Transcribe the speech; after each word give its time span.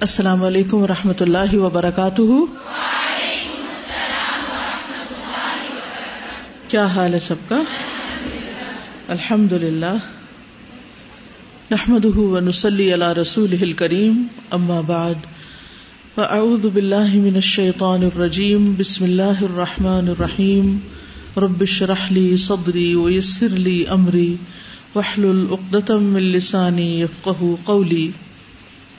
السلام 0.00 0.44
علیکم 0.44 0.76
و 0.76 0.86
رحمۃ 0.86 1.20
اللہ 1.20 1.54
وبرکاتہ۔ 1.54 2.22
کیا 6.68 6.86
حال 6.86 7.14
ہے 7.14 7.18
سب 7.18 7.34
کا؟ 7.48 7.62
الحمد 9.08 9.52
للہ 9.52 9.96
نحمد 11.70 12.04
ونسلی 12.04 12.94
علی 12.94 13.20
رسول 13.20 13.72
کریم 13.72 14.26
اما 14.50 14.80
بعد۔ 14.80 15.26
فاعوذ 16.14 16.66
باللہ 16.66 17.10
من 17.14 17.34
الشیطان 17.34 18.02
الرجیم، 18.02 18.74
بسم 18.78 19.04
اللہ 19.04 19.42
الرحمن 19.42 20.08
الرحیم۔ 20.08 20.78
رب 21.36 21.60
اشرح 21.60 22.06
لی 22.10 22.36
صدری 22.36 22.94
ویسر 22.94 23.48
لی 23.48 23.84
امری، 23.88 24.36
واحلل 24.94 25.46
عقدۃ 25.50 25.90
من 25.90 26.22
لسانی 26.22 27.00
یفقهوا 27.00 27.54
قولی۔ 27.64 28.10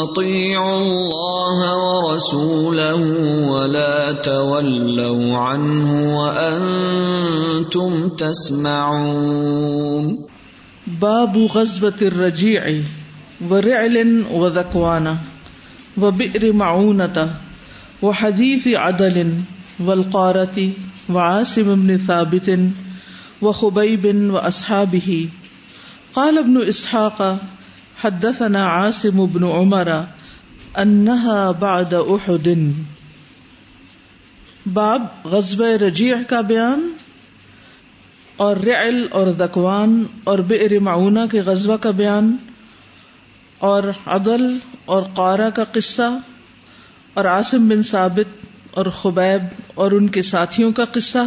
آمنوا 0.00 0.12
أطيعوا 0.12 0.76
الله 0.76 1.76
ورسوله 1.76 3.02
ولا 3.50 4.12
تولوا 4.12 5.38
عنه 5.38 6.18
وأنتم 6.18 8.08
تسمعون 8.16 9.46
باب 10.86 11.36
غزوة 11.36 11.94
الرجيع 12.02 12.82
ورعل 13.50 14.24
وذكوان 14.32 15.16
وبئر 15.98 16.52
معونة 16.52 17.34
وحديث 18.02 18.68
عدل 18.68 19.34
والقارة 19.80 20.70
وعاصم 21.10 21.74
بن 21.74 21.98
ثابت 21.98 22.60
وخبيب 23.42 24.30
وأصحابه 24.30 25.28
قال 26.14 26.38
ابن 26.38 26.68
إسحاق 26.68 27.38
حدثنا 28.02 28.64
عاصم 28.66 29.26
بن 29.26 29.44
عمر 29.44 29.88
أنها 30.78 31.52
بعد 31.52 31.94
أحد 31.94 32.48
باب 34.66 35.06
غزب 35.24 35.62
رجیع 35.62 36.16
کا 36.28 36.40
بیان 36.40 36.88
اور 38.36 38.56
رعل 38.56 39.06
اور 39.10 39.26
دکوان 39.26 40.04
اور 40.24 40.38
بئر 40.38 40.78
معونہ 40.78 41.24
کے 41.30 41.40
غزوہ 41.40 41.76
کا 41.76 41.90
بیان 41.90 42.36
اور 43.58 43.82
عدل 44.06 44.58
اور 44.84 45.02
قارا 45.14 45.50
کا 45.50 45.64
قصہ 45.72 46.08
اور 47.14 47.24
عاصم 47.24 47.68
بن 47.68 47.82
ثابت 47.82 48.46
اور 48.70 48.86
خبیب 48.86 49.42
اور 49.74 49.92
ان 49.92 50.08
کے 50.08 50.22
ساتھیوں 50.22 50.72
کا 50.72 50.84
قصہ. 50.84 51.24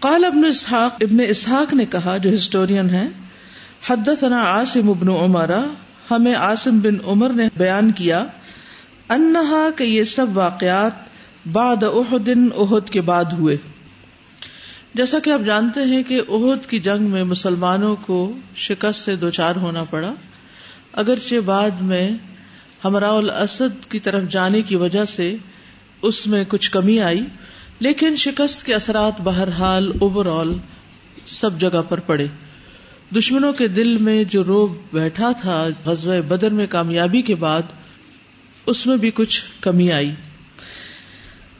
قال 0.00 0.24
ابن 0.24 0.44
اسحاق 0.44 0.96
ابن 1.00 1.18
اسحاق 1.28 1.74
نے 1.74 1.84
کہا، 1.84 2.16
جو 2.16 2.34
ہسٹورین 2.34 2.90
ہے 2.90 3.06
حدثنا 3.86 4.42
عاصم 4.42 4.90
ابن 4.90 5.08
عمر، 5.08 5.50
ہمیں 6.10 6.34
عاصم 6.34 6.78
بن 6.78 6.96
عمر 7.06 7.28
نے 7.28 7.48
بیان 7.56 7.92
کیا، 7.92 8.24
انہا 9.08 9.68
کہ 9.76 9.84
یہ 9.84 10.04
سب 10.04 10.26
واقعات 10.34 10.92
بعد 11.52 11.82
احد 11.82 12.28
احد 12.56 12.90
کے 12.90 13.00
بعد 13.00 13.24
ہوئے۔ 13.24 13.56
جیسا 14.94 15.18
کہ 15.18 15.30
آپ 15.30 15.40
جانتے 15.46 15.80
ہیں 15.80 16.02
کہ 16.02 16.20
عہد 16.28 16.66
کی 16.66 16.78
جنگ 16.78 17.10
میں 17.10 17.24
مسلمانوں 17.24 17.96
کو 17.96 18.32
شکست 18.56 19.00
سے 19.00 19.16
دوچار 19.16 19.56
ہونا 19.56 19.84
پڑا، 19.84 20.14
اگرچہ 20.92 21.40
بعد 21.44 21.70
میں 21.80 22.10
ہمراہ 22.84 23.12
الاسد 23.12 23.90
کی 23.90 24.00
طرف 24.00 24.28
جانے 24.28 24.62
کی 24.62 24.76
وجہ 24.76 25.04
سے 25.04 25.36
اس 26.02 26.26
میں 26.26 26.44
کچھ 26.48 26.70
کمی 26.70 27.00
آئی، 27.00 27.24
لیکن 27.80 28.16
شکست 28.16 28.66
کے 28.66 28.74
اثرات 28.74 29.20
بہرحال 29.20 29.92
اوور 30.00 30.26
آل 30.26 30.54
سب 31.26 31.58
جگہ 31.58 31.82
پر 31.88 32.00
پڑے۔ 32.00 32.26
دشمنوں 33.16 33.52
کے 33.52 33.68
دل 33.68 33.98
میں 33.98 34.24
جو 34.24 34.44
روب 34.44 34.76
بیٹھا 34.92 35.32
تھا 35.32 35.66
غزوہ 35.84 36.20
بدر 36.20 36.50
میں 36.50 36.66
کامیابی 36.66 37.22
کے 37.22 37.34
بعد، 37.34 37.62
اس 38.66 38.86
میں 38.86 38.96
بھی 38.96 39.10
کچھ 39.14 39.42
کمی 39.60 39.92
آئی۔ 39.92 40.14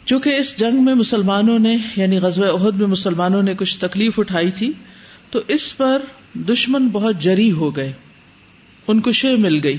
چونکہ 0.04 0.30
اس 0.30 0.58
جنگ 0.58 0.84
میں 0.84 0.94
مسلمانوں 0.94 1.58
نے 1.58 1.76
یعنی 1.96 2.18
غزوہ 2.18 2.60
عہد 2.60 2.76
میں 2.76 2.86
مسلمانوں 2.86 3.42
نے 3.42 3.54
کچھ 3.54 3.78
تکلیف 3.78 4.18
اٹھائی 4.18 4.50
تھی، 4.50 4.72
تو 5.30 5.40
اس 5.48 5.76
پر 5.76 6.02
دشمن 6.34 6.88
بہت 6.88 7.18
جری 7.18 7.52
ہو 7.52 7.76
گئے۔ 7.76 7.92
ان 8.88 9.00
کو 9.00 9.12
شے 9.12 9.36
مل 9.36 9.60
گئی۔ 9.64 9.78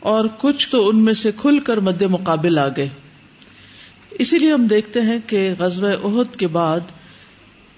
اور 0.00 0.24
کچھ 0.38 0.68
تو 0.68 0.88
ان 0.88 1.04
میں 1.04 1.12
سے 1.12 1.30
کھل 1.36 1.58
کر 1.58 1.76
مد 1.76 2.02
مقابل 2.02 2.58
آ 2.58 2.68
گئے۔ 2.68 2.88
اسی 4.10 4.38
لیے 4.38 4.52
ہم 4.52 4.66
دیکھتے 4.66 5.00
ہیں 5.00 5.18
کہ 5.26 5.52
غزوہ 5.58 5.90
عہد 6.04 6.36
کے 6.36 6.46
بعد 6.46 6.80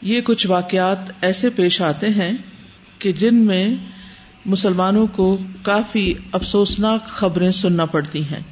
یہ 0.03 0.21
کچھ 0.21 0.47
واقعات 0.47 0.99
ایسے 1.21 1.51
پیش 1.51 1.81
آتے 1.81 2.09
ہیں 2.09 2.33
کہ 3.01 3.13
جن 3.13 3.37
میں 3.47 3.65
مسلمانوں 4.47 5.07
کو 5.07 5.37
کافی 5.63 6.13
افسوسناک 6.33 7.07
خبریں 7.09 7.51
سننا 7.51 7.85
پڑتی 7.85 8.23
ہیں 8.23 8.43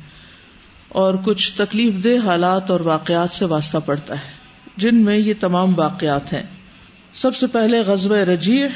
اور 0.89 1.15
کچھ 1.25 1.53
تکلیف 1.55 2.05
دہ 2.05 2.27
حالات 2.27 2.71
اور 2.71 2.81
واقعات 2.81 3.31
سے 3.31 3.45
واسطہ 3.45 3.79
پڑتا 3.85 4.15
ہے، 4.15 4.31
جن 4.77 4.97
میں 4.97 5.17
یہ 5.17 5.35
تمام 5.41 5.79
واقعات 5.79 6.33
ہیں۔ 6.33 6.43
سب 7.13 7.37
سے 7.37 7.47
پہلے 7.47 7.81
غزب 7.81 8.13
رجیع، 8.13 8.67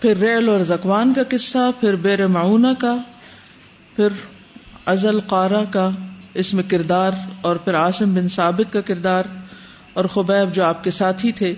پھر 0.00 0.16
ریل 0.16 0.48
اور 0.48 0.60
زکوان 0.60 1.12
کا 1.14 1.22
قصہ، 1.28 1.70
پھر 1.80 1.94
بیر 1.94 2.26
معاونہ 2.26 2.72
کا، 2.78 2.96
پھر 3.96 4.08
ازل 4.86 5.20
قارا 5.20 5.64
کا 5.70 5.90
اس 6.34 6.54
میں 6.54 6.64
کردار، 6.70 7.12
اور 7.40 7.56
پھر 7.56 7.74
عاصم 7.74 8.14
بن 8.14 8.28
ثابت 8.28 8.72
کا 8.72 8.80
کردار، 8.80 9.24
اور 9.92 10.04
خبیب 10.04 10.54
جو 10.54 10.64
آپ 10.64 10.84
کے 10.84 10.90
ساتھ 10.90 11.24
ہی 11.26 11.32
تھے۔ 11.32 11.54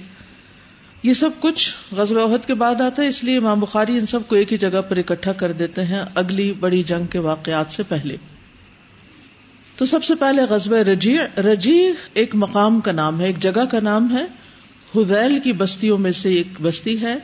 یہ 1.02 1.12
سب 1.12 1.30
کچھ 1.40 1.74
غزب 1.92 2.18
عہد 2.18 2.46
کے 2.46 2.54
بعد 2.54 2.80
آتا 2.80 3.02
ہے، 3.02 3.08
اس 3.08 3.24
لیے 3.24 3.36
امام 3.36 3.60
بخاری 3.60 3.98
ان 3.98 4.06
سب 4.06 4.28
کو 4.28 4.36
ایک 4.36 4.52
ہی 4.52 4.58
جگہ 4.58 4.82
پر 4.88 4.96
اکٹھا 4.96 5.32
کر 5.32 5.52
دیتے 5.52 5.84
ہیں، 5.84 6.02
اگلی 6.14 6.52
بڑی 6.52 6.82
جنگ 6.82 7.06
کے 7.06 7.18
واقعات 7.18 7.70
سے 7.70 7.82
پہلے۔ 7.82 8.16
تو 9.76 9.84
سب 9.84 10.04
سے 10.04 10.14
پہلے 10.14 10.42
غزب 10.42 10.74
رجیع 10.74 11.40
رجیع 11.40 11.92
ایک 12.14 12.30
مقام 12.34 12.80
کا 12.80 12.92
نام 12.92 13.20
ہے، 13.20 13.26
ایک 13.26 13.40
جگہ 13.40 13.64
کا 13.70 13.80
نام 13.80 14.16
ہے۔ 14.16 14.24
حزیل 14.96 15.40
کی 15.40 15.52
بستیوں 15.52 15.98
میں 15.98 16.10
سے 16.10 16.30
ایک 16.30 16.48
بستی 16.62 17.00
ہے 17.00 17.18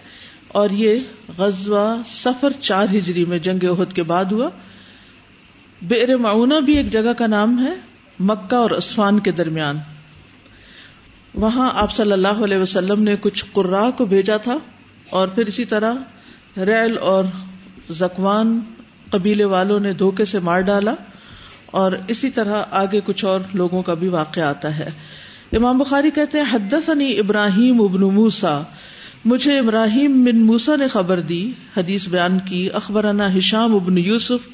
اور 0.48 0.70
یہ 0.70 0.97
غزوہ 1.38 2.03
سفر 2.06 2.50
چار 2.60 2.87
ہجری 2.94 3.25
میں 3.25 3.38
جنگ 3.38 3.64
عہد 3.64 3.93
کے 3.93 4.03
بعد 4.03 4.25
ہوا۔ 4.25 4.48
بیر 5.82 6.16
معاونہ 6.16 6.54
بھی 6.54 6.76
ایک 6.76 6.93
جگہ 6.93 7.12
کا 7.12 7.26
نام 7.26 7.66
ہے، 7.66 7.75
مکہ 8.19 8.54
اور 8.54 8.70
اسفان 8.70 9.19
کے 9.19 9.31
درمیان۔ 9.32 9.78
وہاں 11.36 11.70
آپ 11.74 11.92
صلی 11.92 12.12
اللہ 12.12 12.44
علیہ 12.44 12.58
وسلم 12.58 13.02
نے 13.02 13.16
کچھ 13.20 13.44
قرا 13.52 13.91
کو 13.91 14.06
بھیجا 14.06 14.36
تھا 14.36 14.58
اور 15.10 15.28
پھر 15.28 15.47
اسی 15.47 15.64
طرح 15.64 15.94
ریل 16.56 16.98
اور 16.98 17.24
زکوان 17.91 18.60
قبیلے 19.10 19.44
والوں 19.44 19.80
نے 19.80 19.92
دھوکے 19.92 20.25
سے 20.25 20.38
مار 20.38 20.60
ڈالا 20.60 20.94
اور 21.66 21.92
اسی 22.08 22.30
طرح 22.30 22.62
آگے 22.70 23.00
کچھ 23.04 23.25
اور 23.25 23.41
لوگوں 23.54 23.82
کا 23.82 23.94
بھی 23.94 24.08
واقع 24.08 24.41
آتا 24.41 24.78
ہے۔ 24.78 24.91
امام 25.52 25.78
بخاری 25.78 26.10
کہتے 26.10 26.38
ہیں، 26.38 26.44
حدثنی 26.52 27.19
ابراہیم 27.19 27.82
ابن 27.82 28.00
موسا 28.00 28.62
مجھے 29.25 29.58
ابراہیم 29.58 30.25
بن 30.25 30.38
موسا 30.38 30.76
نے 30.76 30.88
خبر 30.88 31.20
دی، 31.20 31.52
حدیث 31.76 32.08
بیان 32.08 32.38
کی، 32.38 32.69
اخبرنا 32.70 33.37
ہشام 33.38 33.75
ابن 33.75 33.99
یوسف، 33.99 34.49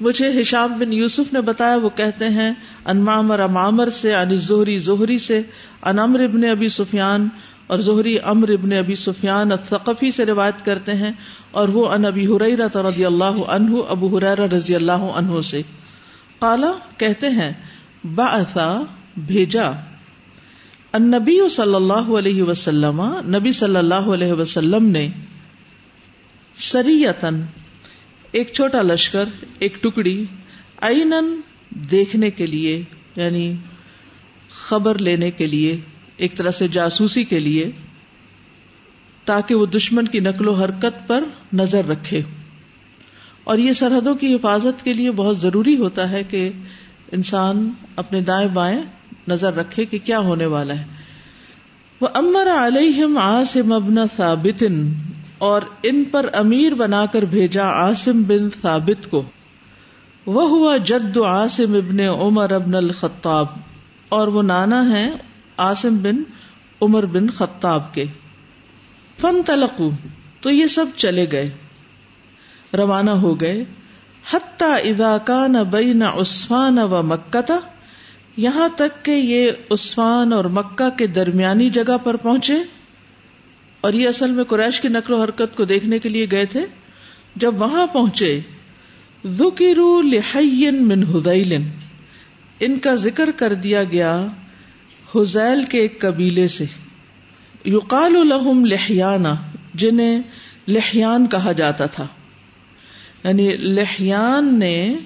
مجھے 0.00 0.40
ہشام 0.40 0.78
بن 0.78 0.92
یوسف 0.92 1.32
نے 1.32 1.40
بتایا، 1.40 1.76
وہ 1.76 1.88
کہتے 1.88 2.28
ہیں 2.28 2.52
انمامر 2.86 3.40
امامر 3.40 3.90
سے، 3.90 4.14
عن 4.14 4.34
زہری 4.36 4.78
زہری 4.78 5.18
سے 5.18 5.40
ان 5.82 5.98
امر 5.98 6.20
ابن 6.20 6.44
ابی 6.44 6.68
سفیان، 6.68 7.28
اور 7.66 7.78
زہری 7.78 8.16
امر 8.22 8.48
ابن 8.48 8.72
ابی 8.72 8.94
سفیان 8.94 9.52
الثقفی 9.52 10.10
سے 10.10 10.26
روایت 10.26 10.64
کرتے 10.64 10.94
ہیں، 10.94 11.12
اور 11.50 11.68
وہ 11.68 11.88
ان 11.88 12.04
ابی 12.04 12.26
حریرہ 12.26 12.68
رضی 12.78 13.04
اللہ 13.04 13.40
عنہ، 13.48 13.82
ابو 13.88 14.16
حریرہ 14.16 14.46
رضی 14.54 14.74
اللہ 14.74 15.04
عنہ 15.14 15.40
سے۔ 15.40 15.62
قالا، 16.38 16.70
کہتے 16.96 17.28
ہیں 17.30 17.52
بعثا 18.14 18.68
بھیجا۔ 19.26 19.70
النبی 20.92 21.38
صلی 21.48 21.74
اللہ 21.74 22.10
علیہ 22.18 22.42
وسلم، 22.42 23.00
نبی 23.28 23.52
صلی 23.52 23.76
اللہ 23.76 24.12
علیہ 24.14 24.32
وسلم 24.32 24.86
نے 24.86 25.08
سریتن 26.56 27.40
ایک 28.32 28.52
چھوٹا 28.52 28.82
لشکر، 28.82 29.24
ایک 29.58 29.82
ٹکڑی 29.82 30.24
اینن 30.80 31.34
دیکھنے 31.74 32.30
کے 32.30 32.46
لیے 32.46 32.82
یعنی 33.16 33.54
خبر 34.48 34.98
لینے 34.98 35.30
کے 35.30 35.46
لیے، 35.46 35.80
ایک 36.16 36.34
طرح 36.34 36.50
سے 36.50 36.68
جاسوسی 36.68 37.24
کے 37.24 37.38
لیے، 37.38 37.70
تاکہ 39.24 39.54
وہ 39.54 39.66
دشمن 39.66 40.08
کی 40.08 40.20
نقل 40.20 40.48
و 40.48 40.54
حرکت 40.54 41.08
پر 41.08 41.24
نظر 41.52 41.86
رکھے۔ 41.86 42.22
اور 43.44 43.58
یہ 43.58 43.72
سرحدوں 43.72 44.14
کی 44.14 44.34
حفاظت 44.34 44.84
کے 44.84 44.92
لیے 44.92 45.10
بہت 45.10 45.38
ضروری 45.38 45.76
ہوتا 45.76 46.10
ہے 46.10 46.24
کہ 46.24 46.50
انسان 47.12 47.72
اپنے 47.96 48.20
دائیں 48.20 48.48
بائیں 48.48 48.82
نظر 49.28 49.54
رکھے 49.54 49.84
کہ 49.84 49.98
کیا 49.98 50.18
ہونے 50.18 50.46
والا 50.46 50.74
ہے۔ 50.74 50.84
وہ 52.00 52.08
امر 52.14 52.46
علیہم 52.66 53.18
عاصم 53.18 53.72
ابن 53.72 53.94
ثابت 54.16 54.64
اور 55.38 55.62
ان 55.82 56.04
پر 56.04 56.28
امیر 56.32 56.74
بنا 56.74 57.06
کر 57.06 57.22
بھیجا 57.22 57.64
عاصم 57.64 58.22
بن 58.22 58.50
ثابت 58.50 59.10
کو۔ 59.10 59.22
وہ 60.26 60.48
ہوا 60.48 60.76
جد 60.76 61.16
عاصم 61.16 61.74
ابن 61.74 62.00
عمر 62.00 62.52
ابن 62.52 62.74
الخطاب۔ 62.74 63.46
اور 64.08 64.28
وہ 64.28 64.42
نانا 64.42 64.90
ہے 64.90 65.10
عاصم 65.58 65.96
بن 65.96 66.22
عمر 66.82 67.06
بن 67.06 67.30
خطاب 67.30 67.94
کے۔ 67.94 68.04
فن 69.20 69.42
تلقو 69.42 69.90
تو 70.40 70.50
یہ 70.50 70.66
سب 70.66 70.86
چلے 70.96 71.30
گئے۔ 71.32 71.50
روانہ 72.76 73.10
ہو 73.10 73.40
گئے۔ 73.40 73.64
حتیٰ 74.30 74.76
اذا 74.84 75.18
کان 75.18 75.52
بین 75.70 76.02
عثمان 76.02 76.78
و 76.78 77.02
مکہ، 77.02 77.58
یہاں 78.36 78.68
تک 78.76 79.04
کہ 79.04 79.10
یہ 79.10 79.50
عثمان 79.70 80.32
اور 80.32 80.44
مکہ 80.44 80.98
کے 80.98 81.06
درمیانی 81.06 81.70
جگہ 81.70 81.98
پر 82.04 82.16
پہنچے۔ 82.16 82.56
اور 83.80 83.92
یہ 83.92 84.08
اصل 84.08 84.30
میں 84.30 84.44
قریش 84.44 84.80
کی 84.80 84.88
نقل 84.88 85.12
و 85.12 85.22
حرکت 85.22 85.56
کو 85.56 85.64
دیکھنے 85.64 85.98
کے 85.98 86.08
لیے 86.08 86.26
گئے 86.30 86.44
تھے۔ 86.44 86.66
جب 87.36 87.62
وہاں 87.62 87.86
پہنچے 87.86 88.40
ذکروا 89.26 90.02
لحین 90.02 90.88
من 90.88 91.02
حذیل 91.02 91.68
ان 92.60 92.78
کا 92.78 92.94
ذکر 92.94 93.30
کر 93.30 93.54
دیا 93.54 93.84
گیا 93.84 94.26
حزیل 95.14 95.64
کے 95.64 95.78
ایک 95.78 96.00
قبیلے 96.00 96.48
سے۔ 96.48 96.64
یقال 97.64 98.12
لہم 98.12 98.64
لحیانہ، 98.64 99.28
جنہیں 99.74 100.22
لحیان 100.68 101.26
کہا 101.26 101.52
جاتا 101.52 101.86
تھا۔ 101.86 102.06
یعنی 103.24 103.56
لحیان 103.56 104.58
نے 104.58 104.96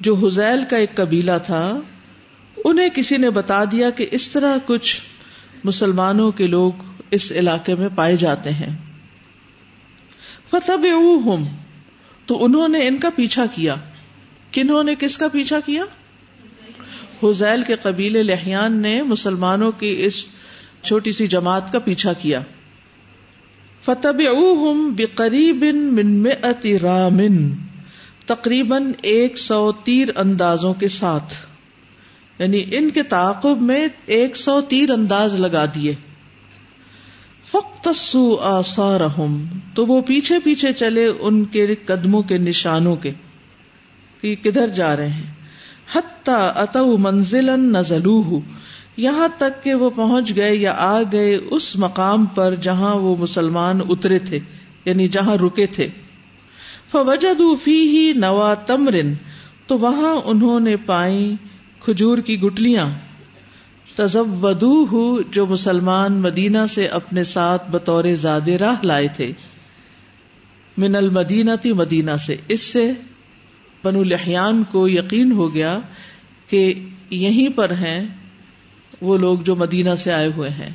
جو 0.00 0.14
حزیل 0.14 0.64
کا 0.70 0.76
ایک 0.76 0.94
قبیلہ 0.94 1.38
تھا، 1.46 1.80
انہیں 2.64 2.88
کسی 2.88 3.16
نے 3.16 3.30
بتا 3.30 3.64
دیا 3.64 3.90
کہ 3.90 4.06
اس 4.10 4.30
طرح 4.30 4.56
کچھ 4.66 5.00
مسلمانوں 5.64 6.32
کے 6.32 6.46
لوگ 6.46 6.72
اس 7.10 7.32
علاقے 7.32 7.74
میں 7.74 7.88
پائے 7.94 8.16
جاتے 8.16 8.50
ہیں۔ 8.50 8.76
فتح 10.50 10.72
تو 12.26 12.44
انہوں 12.44 12.68
نے 12.68 12.88
ان 12.88 12.98
کا 12.98 13.10
پیچھا 13.16 13.46
کیا 13.46 13.74
کنہوں 14.50 14.84
نے 14.84 14.94
کس 14.94 15.18
کا 15.18 15.28
پیچھا 15.28 15.60
کیا 15.60 15.84
حزیل 17.22 17.62
کے 17.62 17.74
قبیلے 17.74 18.22
لہیان 18.22 18.82
نے 18.82 19.02
مسلمانوں 19.02 19.72
کی 19.72 20.04
اس 20.04 20.24
چھوٹی 20.82 21.12
سی 21.12 21.26
جماعت 21.26 21.72
کا 21.72 21.78
پیچھا 21.78 22.12
کیا 22.12 22.40
فتح 23.84 24.08
بقریب 24.96 25.64
من 25.64 26.26
رامن، 26.82 27.50
تقریباً 28.26 28.92
ایک 29.02 29.38
سو 29.38 29.72
تیر 29.72 30.08
اندازوں 30.16 30.74
کے 30.74 30.88
ساتھ 30.88 31.34
یعنی 32.38 32.64
ان 32.72 32.90
کے 32.90 33.02
تعاقب 33.02 33.62
میں 33.62 33.86
ایک 34.06 34.36
سو 34.36 34.60
تیر 34.60 34.90
انداز 34.90 35.34
لگا 35.40 35.64
دیے۔ 35.64 35.94
فختصو 37.52 38.36
آثارہم، 38.40 39.46
تو 39.74 39.86
وہ 39.86 40.00
پیچھے 40.00 40.38
پیچھے 40.38 40.72
چلے 40.72 41.06
ان 41.20 41.44
کے 41.44 41.74
قدموں 41.74 42.22
کے 42.22 42.38
نشانوں 42.38 42.96
کے، 42.96 43.10
کہ 44.20 44.36
کدھر 44.42 44.66
جا 44.66 44.96
رہے 44.96 45.08
ہیں۔ 45.08 45.32
حتی 45.94 46.32
اتو 46.34 46.98
منزلا 46.98 47.56
نزلوہ، 47.56 48.40
یہاں 48.96 49.28
تک 49.36 49.64
کہ 49.64 49.74
وہ 49.74 49.90
پہنچ 49.90 50.36
گئے 50.36 50.54
یا 50.54 50.74
آ 50.76 51.02
گئے 51.12 51.36
اس 51.50 51.76
مقام 51.76 52.26
پر 52.26 52.54
جہاں 52.54 52.94
وہ 52.94 53.16
مسلمان 53.16 53.80
اترے 53.88 54.18
تھے 54.18 54.38
یعنی 54.84 55.08
جہاں 55.08 55.36
رکے 55.36 55.66
تھے۔ 55.66 55.88
فوجدوا 56.92 57.56
فیہ 57.64 58.12
نوا 58.12 58.54
تمرن، 58.54 59.14
تو 59.66 59.78
وہاں 59.78 60.14
انہوں 60.24 60.60
نے 60.60 60.76
پائی 60.76 61.34
کھجور 61.80 62.18
کی 62.18 62.40
گٹلیاں۔ 62.40 62.90
تزودو 63.96 65.22
جو 65.22 65.46
مسلمان 65.46 66.12
مدینہ 66.12 66.58
سے 66.70 66.86
اپنے 66.86 67.24
ساتھ 67.24 67.70
بطور 67.70 68.04
زاد 68.14 68.48
راہ 68.48 68.74
لائے 68.84 69.08
تھے۔ 69.16 69.32
من 70.76 70.96
المدینہ 70.96 71.50
تھی 71.62 71.72
مدینہ 71.72 72.16
سے۔ 72.26 72.36
اس 72.48 72.60
سے 72.60 72.92
بنو 73.84 74.02
لحیان 74.02 74.62
کو 74.70 74.88
یقین 74.88 75.32
ہو 75.32 75.54
گیا 75.54 75.78
کہ 76.48 76.74
یہیں 77.10 77.48
پر 77.48 77.70
ہیں 77.70 78.08
وہ 79.00 79.18
لوگ 79.18 79.38
جو 79.38 79.56
مدینہ 79.56 79.94
سے 79.94 80.12
آئے 80.12 80.30
ہوئے 80.36 80.50
ہیں۔ 80.50 80.70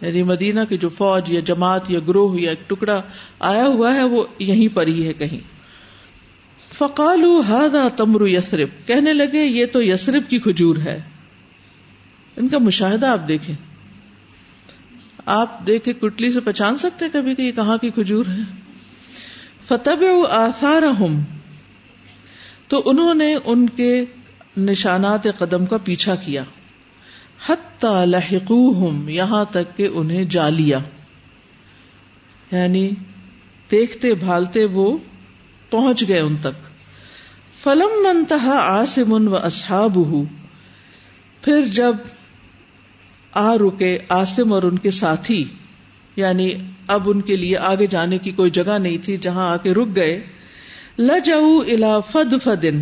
یعنی 0.00 0.22
مدینہ 0.22 0.60
کی 0.68 0.78
جو 0.78 0.88
فوج 0.88 1.32
یا 1.32 1.40
جماعت 1.40 1.90
یا 1.90 2.00
گروہ 2.08 2.40
یا 2.40 2.50
ایک 2.50 2.70
ٹکڑا 2.70 3.02
آیا 3.38 3.66
ہوا 3.66 3.94
ہے، 3.94 4.02
وہ 4.02 4.26
یہیں 4.38 4.76
پر 4.76 4.86
ہی 4.86 5.06
ہے 5.06 5.12
کہیں۔ 5.12 5.40
فقالو 6.74 7.40
ہادا 7.40 7.88
تمرو 7.96 8.28
یسرف 8.28 8.68
کہنے 8.86 9.12
لگے، 9.12 9.44
یہ 9.44 9.66
تو 9.66 9.82
یسرف 9.82 10.30
کی 10.30 10.38
کھجور 10.38 10.76
ہے۔ 10.76 11.02
ان 12.36 12.48
کا 12.48 12.58
مشاہدہ 12.58 13.06
آپ 13.06 13.28
دیکھیں۔ 13.28 13.54
آپ 15.26 15.66
دیکھے 15.66 15.92
کٹلی 15.92 16.32
سے 16.32 16.40
پہچان 16.40 16.76
سکتے 16.76 17.04
کبھی 17.12 17.34
کہ 17.34 17.42
یہ 17.42 17.52
کہاں 17.52 17.78
کی 17.78 17.90
کھجور 17.90 18.26
ہے۔ 18.26 18.60
فتح 19.68 20.04
آثار 20.30 20.82
تو 22.68 22.82
انہوں 22.86 23.14
نے 23.14 23.34
ان 23.44 23.68
کے 23.68 24.04
نشانات 24.56 25.26
قدم 25.38 25.66
کا 25.66 25.76
پیچھا 25.76 26.14
کیا۔ 26.14 26.42
حتی 27.46 28.04
لحقوہم 28.06 29.08
یہاں 29.08 29.44
تک 29.44 29.76
کہ 29.76 29.88
انہیں 29.94 30.24
جا 30.24 30.48
لیا۔ 30.48 30.78
یعنی 32.52 32.90
دیکھتے 33.70 34.14
بھالتے 34.14 34.64
وہ 34.64 34.98
پہنچ 35.70 36.08
گئے 36.08 36.20
ان 36.20 36.36
تک۔ 36.36 36.68
فلم 37.62 38.02
منتہا 38.02 38.58
آسم 38.58 39.28
و 39.32 39.36
اصحاب 39.36 39.98
پھر 41.42 41.66
جب 41.66 41.96
آ 43.36 43.56
رکے 43.58 43.98
آسم 44.08 44.52
اور 44.52 44.62
ان 44.62 44.78
کے 44.78 44.90
ساتھی 44.90 45.44
یعنی 46.16 46.50
اب 46.86 47.10
ان 47.10 47.20
کے 47.20 47.36
لیے 47.36 47.58
آگے 47.58 47.86
جانے 47.86 48.18
کی 48.18 48.30
کوئی 48.30 48.50
جگہ 48.50 48.78
نہیں 48.78 48.98
تھی 48.98 49.16
جہاں 49.16 49.48
آ 49.50 49.56
کے 49.56 49.74
رک 49.74 49.96
گئے۔ 49.96 50.22
الا 51.68 52.00
فد 52.00 52.34
فدن 52.42 52.80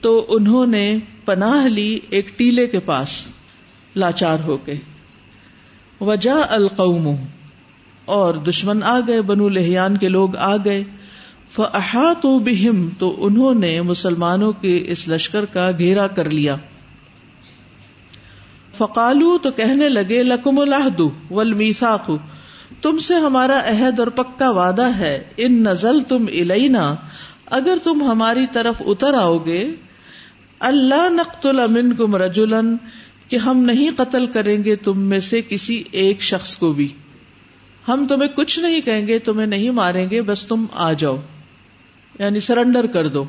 تو 0.00 0.26
انہوں 0.28 0.66
نے 0.66 0.98
پناہ 1.24 1.66
لی 1.66 1.98
ایک 2.10 2.38
ٹیلے 2.38 2.66
کے 2.66 2.80
پاس، 2.80 3.28
لاچار 3.96 4.38
ہو 4.46 4.56
کے۔ 4.56 4.74
وجا 6.00 6.36
القوم، 6.48 7.16
اور 8.04 8.34
دشمن 8.34 8.82
آ 8.82 9.00
گئے، 9.08 9.22
بنو 9.22 9.48
لہیان 9.48 9.96
کے 9.96 10.08
لوگ 10.08 10.36
آ 10.36 10.56
گئے۔ 10.56 10.84
فاحاطوا 11.50 12.38
بہم، 12.38 12.88
تو 12.98 13.26
انہوں 13.26 13.54
نے 13.54 13.80
مسلمانوں 13.80 14.52
کے 14.52 14.84
اس 14.86 15.08
لشکر 15.08 15.44
کا 15.44 15.70
گھیرا 15.78 16.06
کر 16.06 16.30
لیا۔ 16.30 16.56
فقالو 18.78 19.38
تو 19.38 19.50
کہنے 19.50 19.88
لگے، 19.88 20.22
لکم 20.22 20.58
الحد 20.58 21.00
والمیثاق۔ 21.30 22.10
تم 22.82 22.98
سے 22.98 23.14
ہمارا 23.14 23.60
عہد 23.66 24.00
اور 24.00 24.08
پکا 24.08 24.50
وعدہ 24.50 24.96
ہے۔ 24.98 25.24
ان 25.36 25.52
نزل 25.52 26.00
تم 26.00 26.24
الینا۔ 26.28 26.94
اگر 27.46 27.78
تم 27.84 28.02
ہماری 28.02 28.46
طرف 28.52 28.82
اتر 28.86 29.14
آؤ 29.14 29.38
گے 29.38 29.74
اللہ 30.60 31.08
نقتل 31.08 31.66
منکم 31.66 32.16
رجلا 32.16 32.60
کہ 33.28 33.36
ہم 33.36 33.58
نہیں 33.58 33.90
قتل 33.96 34.26
کریں 34.26 34.64
گے 34.64 34.76
تم 34.76 35.00
میں 35.00 35.18
سے 35.18 35.42
کسی 35.48 35.84
ایک 35.90 36.22
شخص 36.22 36.56
کو 36.56 36.72
بھی۔ 36.72 36.92
ہم 37.88 38.06
تمہیں 38.08 38.28
کچھ 38.28 38.58
نہیں 38.58 38.80
کہیں 38.80 39.06
گے، 39.06 39.18
تمہیں 39.18 39.46
نہیں 39.46 39.70
ماریں 39.70 40.10
گے، 40.10 40.22
بس 40.22 40.46
تم 40.46 40.66
آ 40.72 40.92
جاؤ۔ 40.92 41.16
یعنی 42.18 42.40
سرنڈر 42.40 42.86
کر 42.86 43.08
دو۔ 43.08 43.24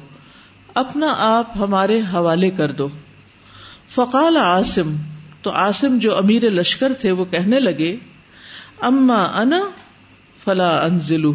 اپنا 0.74 1.16
آپ 1.18 1.58
ہمارے 1.60 2.00
حوالے 2.00 2.50
کر 2.50 2.72
دو۔ 2.72 2.88
فقال 3.90 4.38
عاصم۔ 4.38 4.96
تو 5.42 5.52
آسم 5.52 5.98
جو 5.98 6.18
امیر 6.18 6.50
لشکر 6.50 6.94
تھے 6.94 7.12
وہ 7.12 7.26
کہنے 7.26 7.60
لگے، 7.60 7.96
اما 8.82 9.24
انا 9.24 9.60
فلا 10.44 10.86
انزلو، 10.86 11.34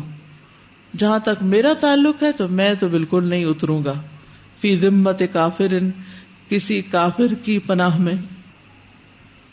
جہاں 0.96 1.18
تک 1.18 1.42
میرا 1.42 1.72
تعلق 1.80 2.22
ہے 2.22 2.32
تو 2.32 2.48
میں 2.48 2.74
تو 2.80 2.88
بالکل 2.88 3.28
نہیں 3.28 3.44
اتروں 3.44 3.84
گا۔ 3.84 3.94
فی 4.60 4.78
ذمت 4.78 5.22
کافر 5.32 5.72
کسی 6.48 6.82
کافر 6.82 7.34
کی 7.34 7.58
پناہ 7.58 7.98
میں۔ 7.98 8.14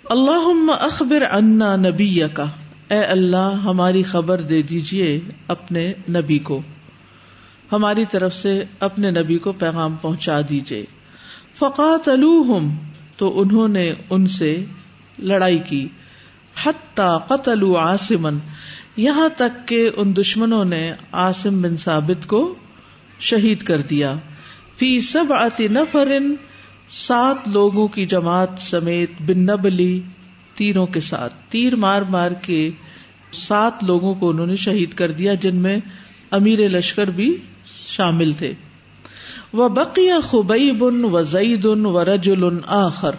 اللہ 0.03 0.71
اخبر 0.79 1.23
انا 1.31 1.75
نبی 1.75 2.21
کا 2.33 2.45
اے 2.89 2.99
اللہ، 2.99 3.51
ہماری 3.63 4.03
خبر 4.03 4.41
دے 4.41 4.61
دیجیے 4.61 5.19
اپنے 5.47 5.93
نبی 6.09 6.39
کو۔ 6.39 6.61
ہماری 7.71 8.05
طرف 8.05 8.35
سے 8.35 8.63
اپنے 8.79 9.09
نبی 9.09 9.37
کو 9.37 9.51
پیغام 9.51 9.95
پہنچا 9.95 10.41
دیجیے 10.49 10.85
فقات 11.53 12.09
تو 13.21 13.41
انہوں 13.41 13.67
نے 13.67 13.93
ان 14.09 14.27
سے 14.27 14.65
لڑائی 15.19 15.57
کی۔ 15.57 15.87
حتی 16.63 17.17
قتل 17.27 17.75
آسمن 17.79 18.37
یہاں 18.97 19.29
تک 19.37 19.67
کہ 19.67 19.89
ان 19.97 20.15
دشمنوں 20.15 20.65
نے 20.65 20.91
آسم 21.11 21.61
بن 21.61 21.77
ثابت 21.77 22.27
کو 22.27 22.55
شہید 23.19 23.63
کر 23.63 23.77
دیا۔ 23.77 24.13
فی 24.77 25.01
سب 25.01 25.33
آتی 25.33 25.67
نفرن، 25.67 26.35
سات 26.89 27.47
لوگوں 27.47 27.87
کی 27.87 28.05
جماعت 28.05 28.49
سمیت 28.59 29.11
بن 29.19 29.39
نبلی 29.39 30.01
تیروں 30.55 30.87
کے 30.87 30.99
ساتھ۔ 30.99 31.33
تیر 31.49 31.75
مار 31.75 32.01
مار 32.01 32.31
کے 32.31 32.71
سات 33.31 33.83
لوگوں 33.83 34.15
کو 34.15 34.29
انہوں 34.29 34.47
نے 34.47 34.55
شہید 34.55 34.93
کر 34.93 35.11
دیا، 35.11 35.33
جن 35.33 35.55
میں 35.55 35.77
امیر 36.31 36.69
لشکر 36.69 37.07
بھی 37.07 37.37
شامل 37.87 38.31
تھے۔ 38.33 38.53
وہ 39.53 39.69
بقی 39.69 40.09
خبئی 40.23 40.71
بن 40.71 41.03
و 41.03 41.21
زعید 41.21 41.65
ان 41.65 41.85
و 41.85 42.05
رج 42.05 42.31
آخر، 42.67 43.11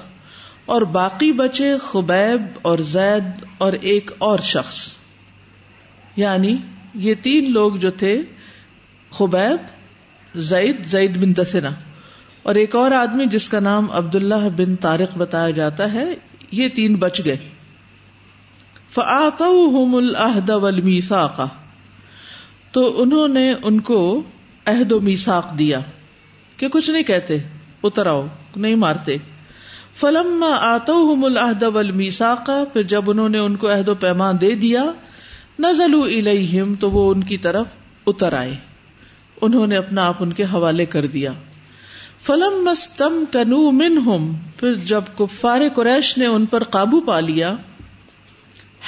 اور 0.66 0.82
باقی 0.82 1.32
بچے 1.32 1.76
خبیب 1.78 2.42
اور 2.62 2.78
زید 2.78 3.44
اور 3.58 3.72
ایک 3.72 4.10
اور 4.18 4.38
شخص۔ 4.38 4.96
یعنی 6.16 6.56
یہ 6.94 7.14
تین 7.22 7.52
لوگ 7.52 7.72
جو 7.72 7.90
تھے، 7.90 8.22
خبیب، 9.10 9.60
زید 10.40 10.84
زید 10.84 11.22
بن 11.22 11.36
دسنا 11.36 11.70
اور 12.42 12.54
ایک 12.54 12.74
اور 12.74 12.90
آدمی 12.90 13.26
جس 13.26 13.48
کا 13.48 13.60
نام 13.60 13.90
عبد 13.90 14.14
اللہ 14.14 14.48
بن 14.56 14.76
تارق 14.76 15.18
بتایا 15.18 15.50
جاتا 15.50 15.92
ہے، 15.92 16.14
یہ 16.50 16.68
تین 16.68 16.94
بچ 16.94 17.20
گئے۔ 17.24 17.36
فعطم 18.90 19.94
الحد 19.94 20.50
والمیثاق 20.50 21.40
تو 22.72 23.02
انہوں 23.02 23.28
نے 23.28 23.54
ان 23.62 23.80
کو 23.80 24.22
عہد 24.66 24.92
و 24.92 25.00
میساک 25.00 25.58
دیا۔ 25.58 25.80
کہ 26.62 26.68
کچھ 26.68 26.90
نہیں 26.90 27.02
کہتے، 27.02 27.38
اتر 27.82 28.06
آؤ، 28.06 28.26
نہیں 28.56 28.74
مارتے۔ 28.74 29.16
فلم 29.94 30.44
آتا 30.60 30.92
الحد 31.22 31.62
والمیساق 31.62 32.50
پھر 32.72 32.82
جب 32.82 33.10
انہوں 33.10 33.28
نے 33.28 33.38
ان 33.38 33.56
کو 33.56 33.68
عہد 33.68 33.88
و 33.88 33.94
پیمان 33.94 34.40
دے 34.40 34.54
دیا 34.54 34.84
نزل 35.58 35.94
الیہم، 35.94 36.74
تو 36.74 36.90
وہ 36.90 37.10
ان 37.10 37.24
کی 37.24 37.38
طرف 37.38 37.66
اتر 38.06 38.32
آئے۔ 38.32 38.54
انہوں 39.40 39.66
نے 39.66 39.76
اپنا 39.76 40.06
آپ 40.06 40.14
ان 40.20 40.32
کے 40.32 40.44
حوالے 40.44 40.86
کر 40.86 41.06
دیا۔ 41.06 41.32
فلم 42.20 42.64
مستم 42.64 43.24
کنو 43.32 43.70
من 43.70 43.98
ہوم 44.06 44.34
پھر 44.56 44.74
جب 44.74 45.02
کفار 45.18 45.60
قریش 45.74 46.18
نے 46.18 46.26
ان 46.26 46.46
پر 46.46 46.64
قابو 46.64 47.00
پا 47.00 47.20
لیا 47.20 47.54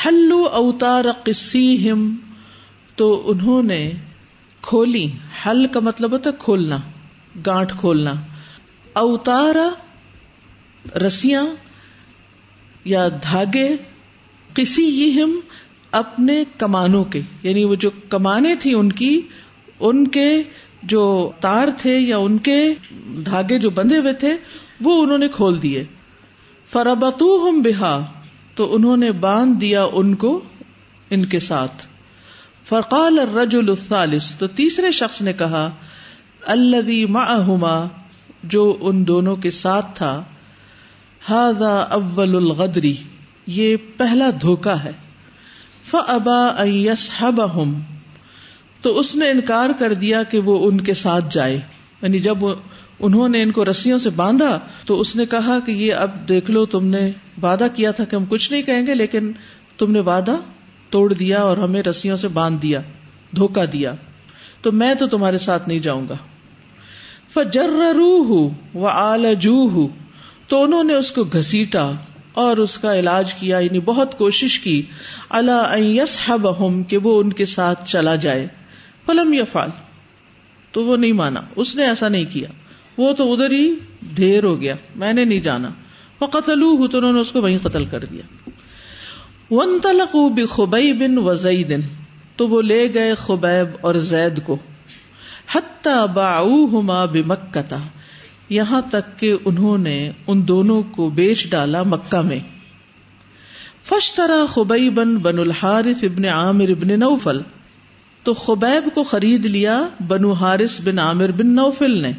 ہلو 0.06 0.44
اوتار 0.44 1.04
قسی 1.24 1.90
ہم 1.90 2.16
تو 2.96 3.22
انہوں 3.30 3.62
نے 3.62 3.92
کھولی۔ 4.62 5.10
حل 5.46 5.66
کا 5.66 5.80
مطلب 5.80 6.12
ہوتا 6.12 6.30
ہے 6.30 6.34
کھولنا۔ 6.38 6.78
گانٹ 7.46 7.72
کھولنا۔ 7.80 8.14
اوتارا 8.92 9.70
رسیاں 10.98 11.46
یا 12.84 13.08
دھاگے 13.08 13.76
کسی 14.54 15.22
ہم 15.22 15.40
اپنے 15.90 16.44
کمانوں 16.58 17.04
کے 17.04 17.20
یعنی 17.42 17.64
وہ 17.64 17.74
جو 17.74 17.90
کمانے 18.08 18.56
تھی 18.56 18.74
ان 18.74 18.92
کی، 18.92 19.20
ان 19.80 20.08
کے 20.08 20.42
جو 20.82 21.32
تار 21.40 21.68
تھے 21.78 21.98
یا 21.98 22.18
ان 22.18 22.38
کے 22.38 22.66
دھاگے 23.26 23.58
جو 23.58 23.70
بندھے 23.70 23.98
ہوئے 23.98 24.12
تھے، 24.12 24.36
وہ 24.80 25.02
انہوں 25.02 25.18
نے 25.18 25.28
کھول 25.28 25.62
دیے۔ 25.62 25.84
فربتو 26.68 27.48
ہم 27.48 27.62
بہا، 27.62 28.12
تو 28.54 28.74
انہوں 28.74 28.96
نے 28.96 29.12
باندھ 29.12 29.60
دیا 29.60 29.84
ان 29.92 30.14
کو، 30.14 30.44
ان 31.10 31.24
کے 31.24 31.38
ساتھ۔ 31.38 31.86
فرقال 32.64 33.18
الرجل 33.18 33.70
الثالث، 33.70 34.34
تو 34.34 34.46
تیسرے 34.46 34.90
شخص 34.90 35.22
نے 35.22 35.32
کہا 35.32 35.70
الذي 36.46 37.04
معهما 37.04 37.86
جو 38.42 38.76
ان 38.80 39.06
دونوں 39.06 39.36
کے 39.36 39.50
ساتھ 39.50 39.86
تھا 39.94 40.24
هذا 41.32 41.74
اول 41.90 42.36
الغدری، 42.36 42.94
یہ 43.46 43.76
پہلا 43.96 44.30
دھوکا 44.40 44.84
ہے۔ 44.84 44.92
فابا 45.82 46.46
ان 46.46 46.68
يسحبهم، 46.68 47.80
تو 48.80 48.98
اس 48.98 49.16
نے 49.16 49.30
انکار 49.30 49.70
کر 49.78 49.94
دیا 49.94 50.22
کہ 50.22 50.38
وہ 50.38 50.68
ان 50.68 50.80
کے 50.80 50.94
ساتھ 50.94 51.24
جائے۔ 51.30 51.60
یعنی 52.02 52.18
جب 52.18 52.38
انہوں 53.00 53.28
نے 53.28 53.42
ان 53.42 53.52
کو 53.52 53.64
رسیوں 53.64 53.98
سے 53.98 54.10
باندھا، 54.10 54.58
تو 54.86 55.00
اس 55.00 55.16
نے 55.16 55.26
کہا 55.26 55.58
کہ 55.66 55.72
یہ 55.72 55.94
اب 55.94 56.28
دیکھ 56.28 56.50
لو، 56.50 56.66
تم 56.66 56.86
نے 56.86 57.10
وعدہ 57.42 57.66
کیا 57.74 57.90
تھا 57.90 58.04
کہ 58.04 58.16
ہم 58.16 58.24
کچھ 58.28 58.52
نہیں 58.52 58.62
کہیں 58.62 58.86
گے، 58.86 58.94
لیکن 58.94 59.32
تم 59.78 59.90
نے 59.90 60.00
وعدہ 60.00 60.36
توڑ 60.90 61.12
دیا 61.12 61.40
اور 61.40 61.56
ہمیں 61.56 61.82
رسیوں 61.82 62.16
سے 62.16 62.28
باندھ 62.28 62.62
دیا 62.62 62.80
دھوکا 63.36 63.64
دیا۔ 63.72 63.94
تو 64.62 64.72
میں 64.72 64.94
تو 64.94 65.06
تمہارے 65.06 65.38
ساتھ 65.38 65.68
نہیں 65.68 65.78
جاؤں 65.78 66.08
گا۔ 66.08 66.14
فجر 67.34 67.70
روح 67.94 68.88
آل 68.90 69.34
جو 69.34 69.88
تو 70.48 70.62
انہوں 70.62 70.84
نے 70.84 70.94
اس 70.94 71.12
کو 71.12 71.24
گھسیٹا 71.24 71.90
اور 72.32 72.56
اس 72.56 72.78
کا 72.78 72.98
علاج 72.98 73.34
کیا 73.34 73.58
یعنی 73.58 73.80
بہت 73.80 74.18
کوشش 74.18 74.58
کی 74.60 74.82
اللہ 75.28 75.78
یس 75.78 76.18
کہ 76.88 76.96
وہ 76.96 77.20
ان 77.20 77.32
کے 77.32 77.44
ساتھ 77.44 77.88
چلا 77.88 78.14
جائے، 78.16 78.46
فلم 79.06 79.32
یا 79.32 79.44
فال 79.52 79.70
تو 80.72 80.84
وہ 80.84 80.96
نہیں 80.96 81.12
مانا، 81.12 81.40
اس 81.56 81.76
نے 81.76 81.84
ایسا 81.84 82.08
نہیں 82.08 82.24
کیا، 82.32 82.48
وہ 82.98 83.12
تو 83.12 83.32
ادھر 83.32 83.50
ہی 83.50 83.74
ڈھیر 84.14 84.44
ہو 84.44 84.60
گیا، 84.60 84.74
میں 84.96 85.12
نے 85.12 85.24
نہیں 85.24 85.40
جانا 85.40 85.70
وہ 86.20 86.26
قتل 86.26 86.60
تو 86.90 86.98
انہوں 86.98 87.12
نے 87.12 87.20
اس 87.20 87.32
کو 87.32 87.42
وہیں 87.42 87.58
قتل 87.62 87.84
کر 87.84 88.04
دیا۔ 88.04 88.50
ون 89.50 89.78
تلق 89.82 90.16
بن 90.70 91.18
وزئی 91.18 91.64
دن 91.64 91.80
تو 92.36 92.48
وہ 92.48 92.62
لے 92.62 92.88
گئے 92.94 93.14
خبیب 93.14 93.76
اور 93.80 93.94
زید 93.94 94.42
کو۔ 94.44 94.56
حتی 95.52 96.06
باؤہما 96.14 97.04
بمکتا 97.04 97.78
یہاں 98.48 98.80
تک 98.90 99.18
کہ 99.18 99.36
انہوں 99.44 99.78
نے 99.78 100.10
ان 100.26 100.48
دونوں 100.48 100.82
کو 100.82 101.08
بیچ 101.08 101.50
ڈالا 101.50 101.82
مکہ 101.82 102.20
میں۔ 102.20 102.38
فشترا 103.82 104.44
خبئی 104.48 104.90
بن 104.90 105.16
بن 105.16 105.38
الحارف 105.38 106.04
ابن 106.04 106.24
عامر 106.24 106.68
ابن 106.68 107.00
نوفل، 107.00 107.40
تو 108.22 108.34
خبیب 108.34 108.94
کو 108.94 109.02
خرید 109.02 109.44
لیا 109.44 109.88
بنو 110.08 110.32
حارث 110.32 110.80
بن 110.80 110.98
عامر 110.98 111.30
بن 111.30 111.54
نوفل 111.54 111.98
نے۔ 112.02 112.12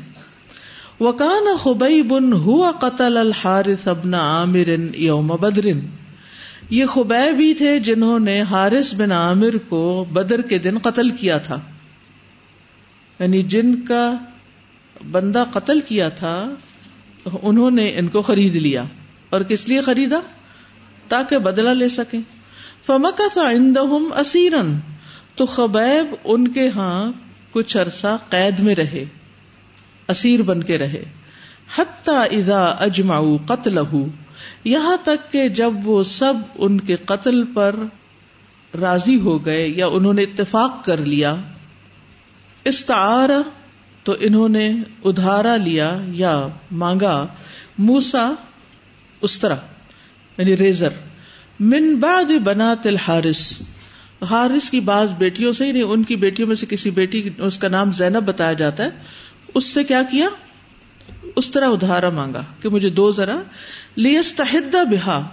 وکان 0.99 1.57
خبئی 1.57 2.01
بن 2.01 2.33
ہوا 2.33 2.71
قتل 2.71 3.17
الحارث 3.17 3.87
ابن 3.87 4.13
عامر 4.13 4.95
یوم 4.95 5.27
بدرن 5.27 5.79
یہ 6.69 6.85
خبیب 6.85 7.39
ہی 7.39 7.53
تھے 7.53 7.79
جنہوں 7.79 8.19
نے 8.19 8.41
حارث 8.41 8.93
بن 8.93 9.11
عامر 9.11 9.57
کو 9.69 10.05
بدر 10.13 10.41
کے 10.41 10.57
دن 10.57 10.77
قتل 10.77 11.09
کیا 11.09 11.37
تھا۔ 11.37 11.59
یعنی 13.19 13.43
جن 13.43 13.81
کا 13.81 14.13
بندہ 15.11 15.43
قتل 15.51 15.79
کیا 15.79 16.09
تھا، 16.09 16.55
انہوں 17.41 17.71
نے 17.71 17.87
ان 17.95 18.07
کو 18.07 18.21
خرید 18.21 18.55
لیا۔ 18.55 18.83
اور 19.29 19.41
کس 19.41 19.69
لیے 19.69 19.81
خریدا؟ 19.81 20.19
تاکہ 21.07 21.37
بدلہ 21.37 21.69
لے 21.69 21.89
سکیں۔ 21.89 22.19
فمکا 22.85 23.27
تھا 23.33 23.41
اندہم 23.41 24.13
اسیرن 24.17 24.77
تو 25.35 25.45
خبیب 25.45 26.15
ان 26.23 26.47
کے 26.47 26.69
ہاں 26.69 27.11
کچھ 27.51 27.77
عرصہ 27.77 28.17
قید 28.29 28.59
میں 28.59 28.75
رہے، 28.75 29.05
اسیر 30.07 30.41
بن 30.41 30.63
کے 30.63 30.77
رہے۔ 30.77 31.03
حتی 31.75 32.37
اذا 32.37 32.65
اجمعو 32.65 33.37
قتل 33.37 33.77
یہاں 34.63 34.97
تک 35.03 35.31
کہ 35.31 35.49
جب 35.49 35.73
وہ 35.83 36.03
سب 36.03 36.33
ان 36.55 36.79
کے 36.79 36.95
قتل 36.95 37.43
پر 37.43 37.75
راضی 38.81 39.19
ہو 39.19 39.45
گئے 39.45 39.67
یا 39.67 39.87
انہوں 39.87 40.13
نے 40.13 40.21
اتفاق 40.21 40.85
کر 40.85 40.97
لیا 40.97 41.35
استعار 42.65 43.29
تو 44.03 44.15
انہوں 44.19 44.49
نے 44.49 44.73
ادھارا 45.03 45.57
لیا 45.57 45.97
یا 46.07 46.47
مانگا 46.71 47.27
موسا 47.77 48.33
استرا 49.21 49.55
یعنی 50.37 50.57
ریزر۔ 50.57 50.89
من 51.59 51.95
بعد 51.99 52.31
بنات 52.43 52.87
الحارث، 52.87 53.61
حارث 54.29 54.69
کی 54.69 54.79
بعض 54.79 55.13
بیٹیوں 55.13 55.51
سے 55.51 55.65
ہی 55.65 55.71
نہیں 55.71 55.83
ان 55.83 56.03
کی 56.03 56.15
بیٹیوں 56.15 56.47
میں 56.47 56.55
سے 56.55 56.65
کسی 56.65 56.91
بیٹی، 56.91 57.29
اس 57.37 57.57
کا 57.57 57.67
نام 57.67 57.91
زینب 57.91 58.25
بتایا 58.25 58.53
جاتا 58.53 58.83
ہے، 58.83 58.89
اس 59.53 59.63
سے 59.63 59.83
کیا 59.83 60.01
کیا؟ 60.11 60.27
اس 61.35 61.51
طرح 61.51 61.69
ادھارا 61.69 62.09
مانگا 62.09 62.43
کہ 62.61 62.69
مجھے 62.69 62.89
دو 62.89 63.11
ذرا 63.11 63.41
لیستحدہ 63.95 64.83
بہا 64.83 65.29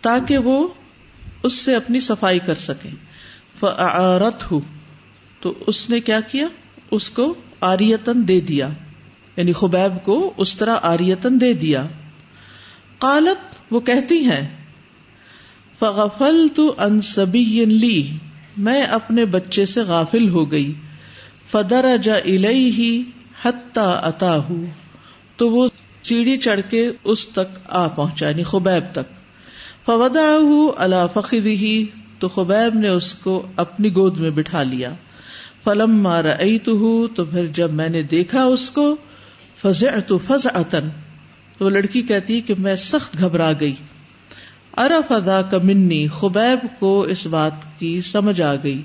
تاکہ 0.00 0.38
وہ 0.38 0.68
اس 1.42 1.52
سے 1.52 1.74
اپنی 1.74 2.00
صفائی 2.00 2.38
کر 2.38 2.54
سکے 2.54 2.88
فعارت 3.60 4.50
ہو 4.50 4.60
تو 5.40 5.54
اس 5.66 5.90
نے 5.90 6.00
کیا 6.00 6.20
کیا؟ 6.20 6.46
اس 6.90 7.10
کو 7.10 7.34
آریتن 7.60 8.28
دے 8.28 8.40
دیا۔ 8.40 8.68
یعنی 9.36 9.52
خبیب 9.52 10.04
کو 10.04 10.34
اس 10.36 10.56
طرح 10.56 10.76
آریتن 10.82 11.40
دے 11.40 11.52
دیا۔ 11.52 11.86
قالت، 12.98 13.56
وہ 13.70 13.80
کہتی 13.80 14.18
ہیں 14.18 14.56
فغفل 15.78 16.46
تو 16.56 16.74
انصبی 16.78 17.64
لی 17.68 18.10
میں 18.56 18.82
اپنے 18.82 19.24
بچے 19.24 19.64
سے 19.64 19.80
غافل 19.80 20.28
ہو 20.28 20.50
گئی۔ 20.50 20.72
فدر 21.50 21.96
جا 22.02 22.18
ہی 22.24 23.02
حتا 23.44 23.90
اتا 23.90 24.36
ہوں 24.36 24.66
تو 25.36 25.50
وہ 25.50 25.68
سیڑھی 26.02 26.36
چڑھ 26.36 26.60
کے 26.70 26.90
اس 27.04 27.28
تک 27.28 27.58
آ 27.68 27.86
پہنچا 27.86 28.28
یعنی 28.28 28.42
خبیب 28.42 28.92
تک۔ 28.92 29.12
فودا 29.86 30.36
اللہ 30.76 31.06
فخر 31.14 31.46
ہی 31.46 31.84
تو 32.18 32.28
خبیب 32.28 32.78
نے 32.78 32.88
اس 32.88 33.14
کو 33.14 33.46
اپنی 33.56 33.94
گود 33.94 34.18
میں 34.18 34.30
بٹھا 34.30 34.62
لیا۔ 34.62 34.94
فلم 35.66 36.02
مارا 36.02 36.36
تو 37.14 37.24
پھر 37.24 37.46
جب 37.46 37.72
میں 37.72 37.88
نے 37.88 38.02
دیکھا 38.02 38.44
اس 38.44 38.70
کو 38.70 38.96
فض 39.56 39.84
تو 40.06 40.18
فض 40.18 40.46
تو 41.58 41.64
وہ 41.64 41.70
لڑکی 41.70 42.02
کہتی 42.02 42.40
کہ 42.40 42.54
میں 42.58 42.74
سخت 42.74 43.18
گھبرا 43.18 43.52
گئی۔ 43.60 43.74
ارف 44.76 45.12
ادا 45.12 45.42
کا 45.42 45.58
منی، 45.58 46.08
خبیب 46.08 46.66
کو 46.78 47.02
اس 47.02 47.26
بات 47.26 47.52
کی 47.78 48.00
سمجھ 48.00 48.40
آ 48.40 48.54
گئی 48.62 48.82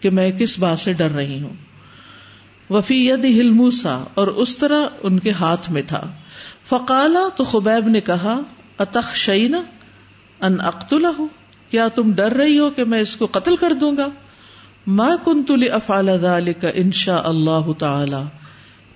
کہ 0.00 0.10
میں 0.10 0.30
کس 0.30 0.58
بات 0.58 0.78
سے 0.78 0.92
ڈر 0.92 1.10
رہی 1.10 1.42
ہوں۔ 1.42 1.54
وفی 2.70 3.08
ید 3.08 3.24
ہلموسا 3.24 4.04
اور 4.14 4.28
اس 4.28 4.56
طرح 4.56 4.86
ان 5.02 5.18
کے 5.18 5.30
ہاتھ 5.30 5.70
میں 5.70 5.82
تھا۔ 5.82 6.12
فقالا، 6.64 7.28
تو 7.36 7.44
خبیب 7.44 7.88
نے 7.88 8.00
کہا 8.00 8.40
اتخ 8.78 9.14
شعین 9.14 9.54
ان 10.40 10.60
اختلا 10.60 11.10
کیا 11.70 11.88
تم 11.88 12.12
ڈر 12.12 12.32
رہی 12.32 12.58
ہو 12.58 12.70
کہ 12.70 12.84
میں 12.84 13.00
اس 13.00 13.16
کو 13.16 13.26
قتل 13.26 13.56
کر 13.56 13.72
دوں 13.72 13.96
گا؟ 13.96 14.06
ماں 14.86 15.16
کن 15.24 15.42
تلی 15.42 15.68
افال 15.68 16.52
کا 16.60 16.68
انشا 16.74 17.20
اللہ 17.24 17.72
تعالی۔ 17.78 18.22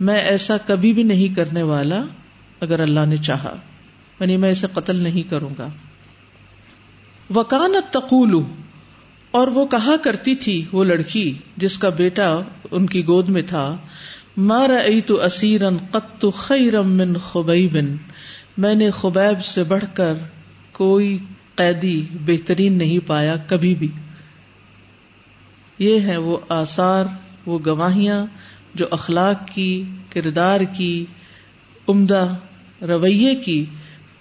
میں 0.00 0.18
ایسا 0.18 0.56
کبھی 0.66 0.92
بھی 0.92 1.02
نہیں 1.02 1.34
کرنے 1.34 1.62
والا 1.62 2.02
اگر 2.60 2.80
اللہ 2.80 3.06
نے 3.06 3.16
چاہا۔ 3.16 3.56
یعنی 4.20 4.36
میں 4.36 4.50
اسے 4.50 4.66
قتل 4.72 4.96
نہیں 4.96 5.30
کروں 5.30 5.50
گا۔ 5.58 5.68
وکانت 7.34 7.92
تقول 7.92 8.42
اور 9.30 9.48
وہ 9.48 9.66
کہا 9.66 9.96
کرتی 9.96 10.34
تھی 10.34 10.64
وہ 10.72 10.84
لڑکی 10.84 11.38
جس 11.56 11.78
کا 11.78 11.88
بیٹا 11.88 12.36
ان 12.70 12.86
کی 12.86 13.06
گود 13.06 13.28
میں 13.28 13.42
تھا 13.42 13.76
مار 14.36 14.70
تو 15.06 15.22
اسیرن 15.22 15.76
قط 15.90 16.24
خیرم 16.36 16.90
من 16.90 17.16
خبیبن 17.18 17.96
میں 18.58 18.74
نے 18.74 18.90
خبیب 18.90 19.44
سے 19.44 19.64
بڑھ 19.64 19.84
کر 19.94 20.14
کوئی 20.72 21.18
قیدی 21.54 22.06
بہترین 22.26 22.78
نہیں 22.78 23.08
پایا 23.08 23.36
کبھی 23.36 23.74
بھی۔ 23.74 23.88
یہ 25.78 26.00
ہے 26.00 26.16
وہ 26.16 26.36
آثار، 26.48 27.04
وہ 27.46 27.58
گواہیاں 27.66 28.26
جو 28.74 28.86
اخلاق 28.90 29.48
کی، 29.48 29.84
کردار 30.10 30.60
کی، 30.60 31.04
عمدہ 31.88 32.36
رویے 32.82 33.34
کی 33.34 33.64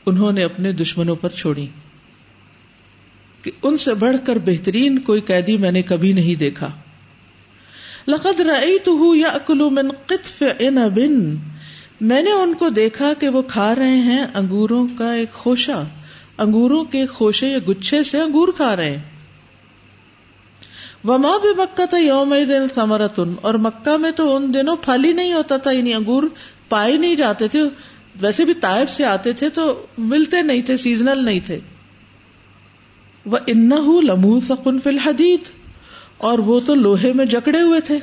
انہوں 0.06 0.32
نے 0.32 0.44
اپنے 0.44 0.72
دشمنوں 0.72 1.16
پر 1.16 1.30
چھوڑی۔ 1.30 1.68
کہ 3.42 3.52
ان 3.64 3.78
سے 3.78 3.94
بڑھ 3.94 4.18
کر 4.26 4.38
بہترین 4.46 5.00
کوئی 5.00 5.22
قیدی 5.22 5.58
میں 5.58 5.72
نے 5.72 5.82
کبھی 5.82 6.14
نہیں 6.14 6.36
دیکھا۔ 6.36 6.72
لقد 8.08 8.40
رأيته 8.40 9.16
يأكل 9.16 9.70
من 9.70 9.92
قطف 10.06 10.44
عنب۔ 10.60 11.00
میں 12.02 12.22
نے 12.22 12.32
ان 12.32 12.54
کو 12.54 12.70
دیکھا 12.70 13.14
کہ 13.20 13.30
وہ 13.30 13.42
کھا 13.42 13.76
رہے 13.76 13.98
ہیں 13.98 14.26
انگوروں 14.34 14.88
کا 14.98 15.14
ایک 15.14 15.32
خوشہ، 15.32 15.84
انگوروں 16.38 16.84
کے 16.84 17.06
خوشے 17.06 17.48
یا 17.48 17.58
گچھے 17.70 18.04
سے 18.04 18.22
انگور 18.22 18.48
کھا 18.58 18.76
رہے 18.76 18.96
ہیں۔ 18.96 19.13
وما 21.06 21.38
بھی 21.42 21.50
مکہ 21.58 21.86
تھا 21.86 21.98
یوم 21.98 22.36
دن 22.50 22.68
ثمرتن 22.76 23.34
اور 23.42 23.54
مکہ 23.54 23.98
میں 23.98 24.12
تو 24.12 24.36
ان 24.36 24.54
دنوں 24.54 24.76
پھل 24.76 25.06
ہی 25.06 25.12
نہیں 25.12 25.34
ہوتا 25.34 25.58
تھا 25.58 25.72
یعنی 25.72 25.94
انگور 25.94 26.24
پائے 26.70 26.98
نہیں 26.98 27.16
جاتے 27.16 27.48
تھے، 27.48 27.62
ویسے 28.22 28.46
بھی 28.46 28.54
تائب 28.54 28.90
سے 28.90 29.06
آتے 29.06 29.34
تھے 29.34 29.50
تو 29.50 29.86
ملتے 29.98 30.42
نہیں 30.42 30.62
تھے 30.62 30.78
سیزنل 30.78 31.26
نہیں 31.26 31.40
تھے۔ 31.46 31.60
وہ 33.26 33.38
ان 33.48 33.70
لمو 34.04 34.40
سکن 34.40 34.80
فی 34.80 34.90
الحدید 34.90 35.40
اور 36.18 36.40
وہ 36.40 36.60
تو 36.60 36.76
لوہے 36.76 37.14
میں 37.14 37.26
جکڑے 37.26 37.62
ہوئے 37.62 37.82
تھے 37.82 38.00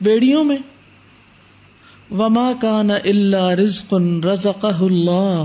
بیڑیوں 0.00 0.44
میں۔ 0.44 0.56
وما 2.10 2.52
کان 2.60 2.90
اللہ 2.90 3.48
رزق 3.48 3.94
رزق 4.24 4.64
اللہ 4.64 5.44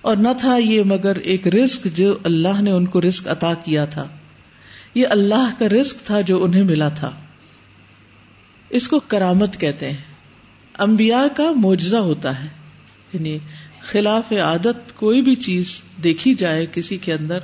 اور 0.00 0.16
نہ 0.16 0.28
تھا 0.40 0.56
یہ 0.56 0.82
مگر 0.82 1.16
ایک 1.16 1.48
رزق 1.48 1.86
جو 1.94 2.18
اللہ 2.22 2.60
نے 2.60 2.70
ان 2.70 2.86
کو 2.86 3.00
رزق 3.00 3.28
عطا 3.28 3.54
کیا 3.54 3.84
تھا۔ 3.84 4.08
یہ 4.94 5.06
اللہ 5.10 5.50
کا 5.58 5.68
رزق 5.68 6.06
تھا 6.06 6.20
جو 6.20 6.44
انہیں 6.44 6.62
ملا 6.62 6.88
تھا۔ 6.88 7.10
اس 8.70 8.88
کو 8.88 9.00
کرامت 9.00 9.60
کہتے 9.60 9.90
ہیں۔ 9.90 9.96
انبیاء 10.78 11.36
کا 11.36 11.52
معجزہ 11.56 11.96
ہوتا 11.96 12.44
ہے۔ 12.44 12.48
یعنی 13.12 13.38
خلاف 13.80 14.32
عادت 14.32 14.96
کوئی 14.96 15.22
بھی 15.22 15.34
چیز 15.34 15.80
دیکھی 16.04 16.34
جائے 16.34 16.66
کسی 16.72 16.96
کے 16.96 17.12
اندر، 17.12 17.38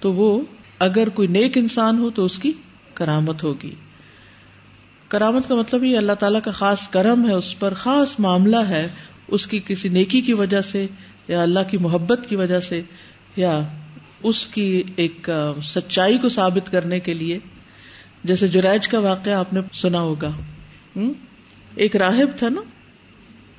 تو 0.00 0.12
وہ 0.12 0.40
اگر 0.78 1.08
کوئی 1.08 1.28
نیک 1.28 1.58
انسان 1.58 1.98
ہو 1.98 2.10
تو 2.10 2.24
اس 2.24 2.38
کی 2.38 2.52
کرامت 2.94 3.44
ہوگی۔ 3.44 3.74
کرامت 5.08 5.48
کا 5.48 5.54
مطلب 5.54 5.84
یہ 5.84 5.98
اللہ 5.98 6.12
تعالیٰ 6.12 6.40
کا 6.44 6.50
خاص 6.50 6.88
کرم 6.88 7.28
ہے، 7.28 7.34
اس 7.34 7.58
پر 7.58 7.74
خاص 7.74 8.14
معاملہ 8.18 8.56
ہے۔ 8.56 8.88
اس 9.28 9.46
کی 9.46 9.60
کسی 9.66 9.88
نیکی 9.88 10.20
کی 10.20 10.32
وجہ 10.32 10.60
سے 10.60 10.86
یا 11.28 11.42
اللہ 11.42 11.60
کی 11.70 11.78
محبت 11.78 12.26
کی 12.28 12.36
وجہ 12.36 12.60
سے 12.60 12.82
یا 13.36 13.62
اس 14.22 14.48
کی 14.48 14.82
ایک 14.96 15.30
سچائی 15.62 16.18
کو 16.18 16.28
ثابت 16.28 16.72
کرنے 16.72 17.00
کے 17.00 17.14
لیے، 17.14 17.38
جیسے 18.24 18.48
جرائج 18.48 18.88
کا 18.88 18.98
واقعہ 18.98 19.32
آپ 19.32 19.52
نے 19.52 19.60
سنا 19.72 20.00
ہوگا۔ 20.00 20.30
ایک 21.74 21.96
راہب 21.96 22.38
تھا 22.38 22.48
نا؟ 22.48 22.60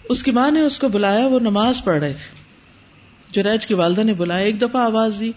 اس 0.09 0.23
کی 0.23 0.31
ماں 0.31 0.51
نے 0.51 0.61
اس 0.61 0.79
کو 0.79 0.87
بلایا، 0.87 1.27
وہ 1.27 1.39
نماز 1.39 1.83
پڑھ 1.83 1.99
رہے 1.99 2.13
تھے۔ 2.13 2.35
جرائج 3.31 3.67
کی 3.67 3.73
والدہ 3.73 4.03
نے 4.03 4.13
بلایا، 4.13 4.45
ایک 4.45 4.61
دفعہ 4.61 4.81
آواز 4.81 5.17
دی۔ 5.19 5.31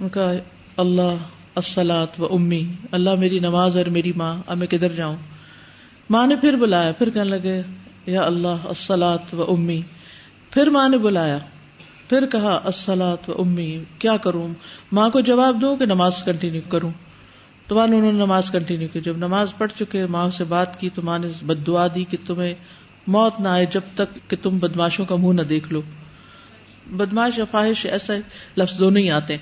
ان 0.00 0.08
کا، 0.08 0.32
اللہ 0.76 1.14
السلاط 1.54 2.20
و 2.20 2.34
امی، 2.34 2.72
اللہ 2.90 3.14
میری 3.14 3.38
نماز 3.38 3.76
اور 3.76 3.84
میری 3.84 4.12
ماں، 4.16 4.42
اب 4.46 4.56
میں 4.58 4.66
کدھر 4.66 4.92
جاؤں؟ 4.92 5.16
ماں 6.10 6.26
نے 6.26 6.36
پھر 6.36 6.56
بلایا، 6.56 6.92
پھر 6.92 7.10
کہنے 7.10 7.30
لگے، 7.30 7.62
یا 8.06 8.22
اللہ 8.22 8.48
السلاط 8.48 9.34
و 9.34 9.52
امی۔ 9.52 9.80
پھر 10.50 10.70
ماں 10.70 10.88
نے 10.88 10.98
بلایا۔ 10.98 11.38
پھر 12.10 12.26
کہا 12.26 12.60
السلاط 12.64 13.30
و 13.30 13.40
امی 13.40 13.84
کیا 13.98 14.16
کروں؟ 14.16 14.48
ماں 14.92 15.10
کو 15.10 15.20
جواب 15.20 15.60
دوں 15.60 15.76
کہ 15.76 15.86
نماز 15.86 16.22
کنٹینیو 16.22 16.60
کروں؟ 16.68 16.90
تو 17.66 17.74
ماں 17.74 17.86
نے 17.86 17.96
انہوں 17.96 18.12
نے 18.12 18.18
نماز 18.18 18.50
کنٹینیو 18.50 18.88
کی۔ 18.92 19.00
جب 19.00 19.16
نماز 19.16 19.54
پڑھ 19.58 19.72
چکے، 19.78 20.06
ماں 20.06 20.30
سے 20.30 20.44
بات 20.44 20.80
کی 20.80 20.90
تو 20.94 21.02
ماں 21.02 21.18
نے 21.18 21.28
بد 21.42 21.66
دعا 21.66 21.86
دی 21.94 22.04
کہ 22.04 22.16
تمہیں 22.26 22.54
موت 23.06 23.40
نہ 23.40 23.48
آئے 23.48 23.66
جب 23.70 23.80
تک 23.94 24.30
کہ 24.30 24.36
تم 24.42 24.58
بدماشوں 24.58 25.04
کا 25.04 25.16
منہ 25.16 25.32
نہ 25.32 25.42
دیکھ 25.42 25.72
لو۔ 25.72 25.82
بدماش 26.86 27.38
یا 27.38 27.44
فاحش 27.44 27.86
ایسا 27.86 28.14
لفظ 28.56 28.80
دونوں 28.80 29.02
ہی 29.02 29.10
آتے۔ 29.10 29.36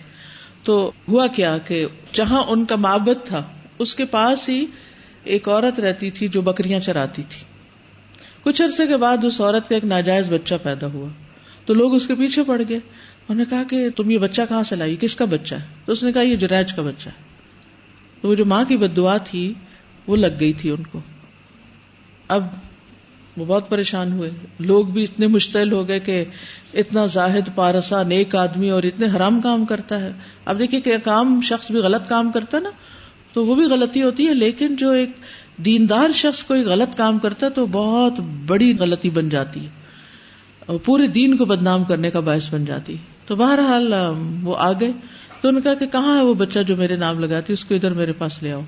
تو 0.62 0.92
ہوا 1.08 1.26
کیا 1.26 1.58
کہ 1.58 1.86
جہاں 2.12 2.44
ان 2.44 2.64
کا 2.64 2.76
معبت 2.76 3.26
تھا، 3.26 3.42
اس 3.78 3.94
کے 3.94 4.04
پاس 4.04 4.48
ہی 4.48 4.66
ایک 5.24 5.48
عورت 5.48 5.80
رہتی 5.80 6.10
تھی 6.10 6.28
جو 6.28 6.42
بکریاں 6.42 6.80
چراتی 6.80 7.22
تھی۔ 7.28 7.44
کچھ 8.42 8.62
عرصے 8.62 8.86
کے 8.86 8.96
بعد 8.96 9.24
اس 9.24 9.40
عورت 9.40 9.68
کا 9.68 9.74
ایک 9.74 9.84
ناجائز 9.84 10.32
بچہ 10.32 10.54
پیدا 10.62 10.86
ہوا۔ 10.86 11.08
تو 11.68 11.74
لوگ 11.74 11.94
اس 11.94 12.06
کے 12.06 12.14
پیچھے 12.14 12.44
پڑ 12.44 12.62
گئے۔ 12.68 12.76
انہوں 12.76 13.34
نے 13.34 13.44
کہا 13.50 13.62
کہ 13.70 13.90
تم 13.90 14.10
یہ 14.10 14.18
بچہ 14.18 14.42
کہاں 14.48 14.62
سے 14.62 14.76
لائی؟ 14.76 14.96
کس 15.00 15.16
کا 15.16 15.24
بچہ 15.24 15.54
ہے؟ 15.54 15.64
تو 15.84 15.92
اس 15.92 16.04
نے 16.04 16.12
کہا 16.12 16.22
یہ 16.22 16.36
جرائج 16.36 16.72
کا 16.72 16.82
بچہ 16.82 17.08
ہے۔ 17.08 17.14
تو 18.20 18.28
وہ 18.28 18.34
جو 18.34 18.44
ماں 18.44 18.64
کی 18.64 18.76
بد 18.76 18.96
دعا 18.96 19.16
تھی، 19.16 19.54
وہ 20.06 20.16
لگ 20.16 20.26
گئی 20.40 20.52
تھی 20.52 20.70
ان 20.70 20.82
کو۔ 20.82 21.00
اب 22.28 22.44
وہ 23.36 23.44
بہت 23.44 23.68
پریشان 23.68 24.12
ہوئے۔ 24.12 24.30
لوگ 24.58 24.86
بھی 24.86 25.02
اتنے 25.02 25.26
مشتعل 25.26 25.72
ہو 25.72 25.88
گئے 25.88 26.00
کہ 26.00 26.24
اتنا 26.74 27.06
زاہد، 27.06 27.48
پارسا، 27.54 28.02
نیک 28.02 28.36
آدمی 28.36 28.70
اور 28.70 28.82
اتنے 28.82 29.06
حرام 29.16 29.40
کام 29.40 29.64
کرتا 29.64 30.00
ہے۔ 30.00 30.12
اب 30.44 30.58
دیکھیے 30.58 30.80
کہ 30.80 30.98
کام 30.98 31.40
شخص 31.40 31.70
بھی 31.70 31.78
غلط 31.78 32.08
کام 32.08 32.32
کرتا 32.32 32.56
ہے 32.56 32.62
نا، 32.62 32.70
تو 33.32 33.46
وہ 33.46 33.54
بھی 33.54 33.64
غلطی 33.64 34.02
ہوتی 34.02 34.28
ہے۔ 34.28 34.34
لیکن 34.34 34.76
جو 34.76 34.90
ایک 34.90 35.10
دیندار 35.56 36.12
شخص 36.14 36.44
کوئی 36.44 36.62
غلط 36.62 36.96
کام 36.96 37.18
کرتا 37.18 37.46
ہے 37.46 37.50
تو 37.50 37.66
بہت 37.66 38.20
بڑی 38.46 38.76
غلطی 38.78 39.10
بن 39.10 39.28
جاتی 39.28 39.64
ہے۔ 39.64 39.77
اور 40.68 40.78
پورے 40.78 41.06
دین 41.06 41.36
کو 41.36 41.44
بدنام 41.44 41.84
کرنے 41.84 42.10
کا 42.10 42.20
باعث 42.20 42.54
بن 42.54 42.64
جاتی۔ 42.64 42.96
تو 43.26 43.36
بہرحال 43.36 43.94
وہ 44.42 44.56
آ 44.58 44.72
گئے۔ 44.72 44.92
تو 45.40 45.50
نے 45.50 45.60
کہا 45.60 45.74
کہ 45.74 45.86
کہاں 45.86 46.18
ہے 46.18 46.22
وہ 46.22 46.34
بچہ 46.34 46.58
جو 46.58 46.76
میرے 46.76 46.96
نام 46.96 47.18
لگاتی، 47.18 47.52
اس 47.52 47.64
کو 47.64 47.74
ادھر 47.74 47.92
میرے 47.92 48.12
پاس 48.12 48.42
لے 48.42 48.52
آؤ۔ 48.52 48.60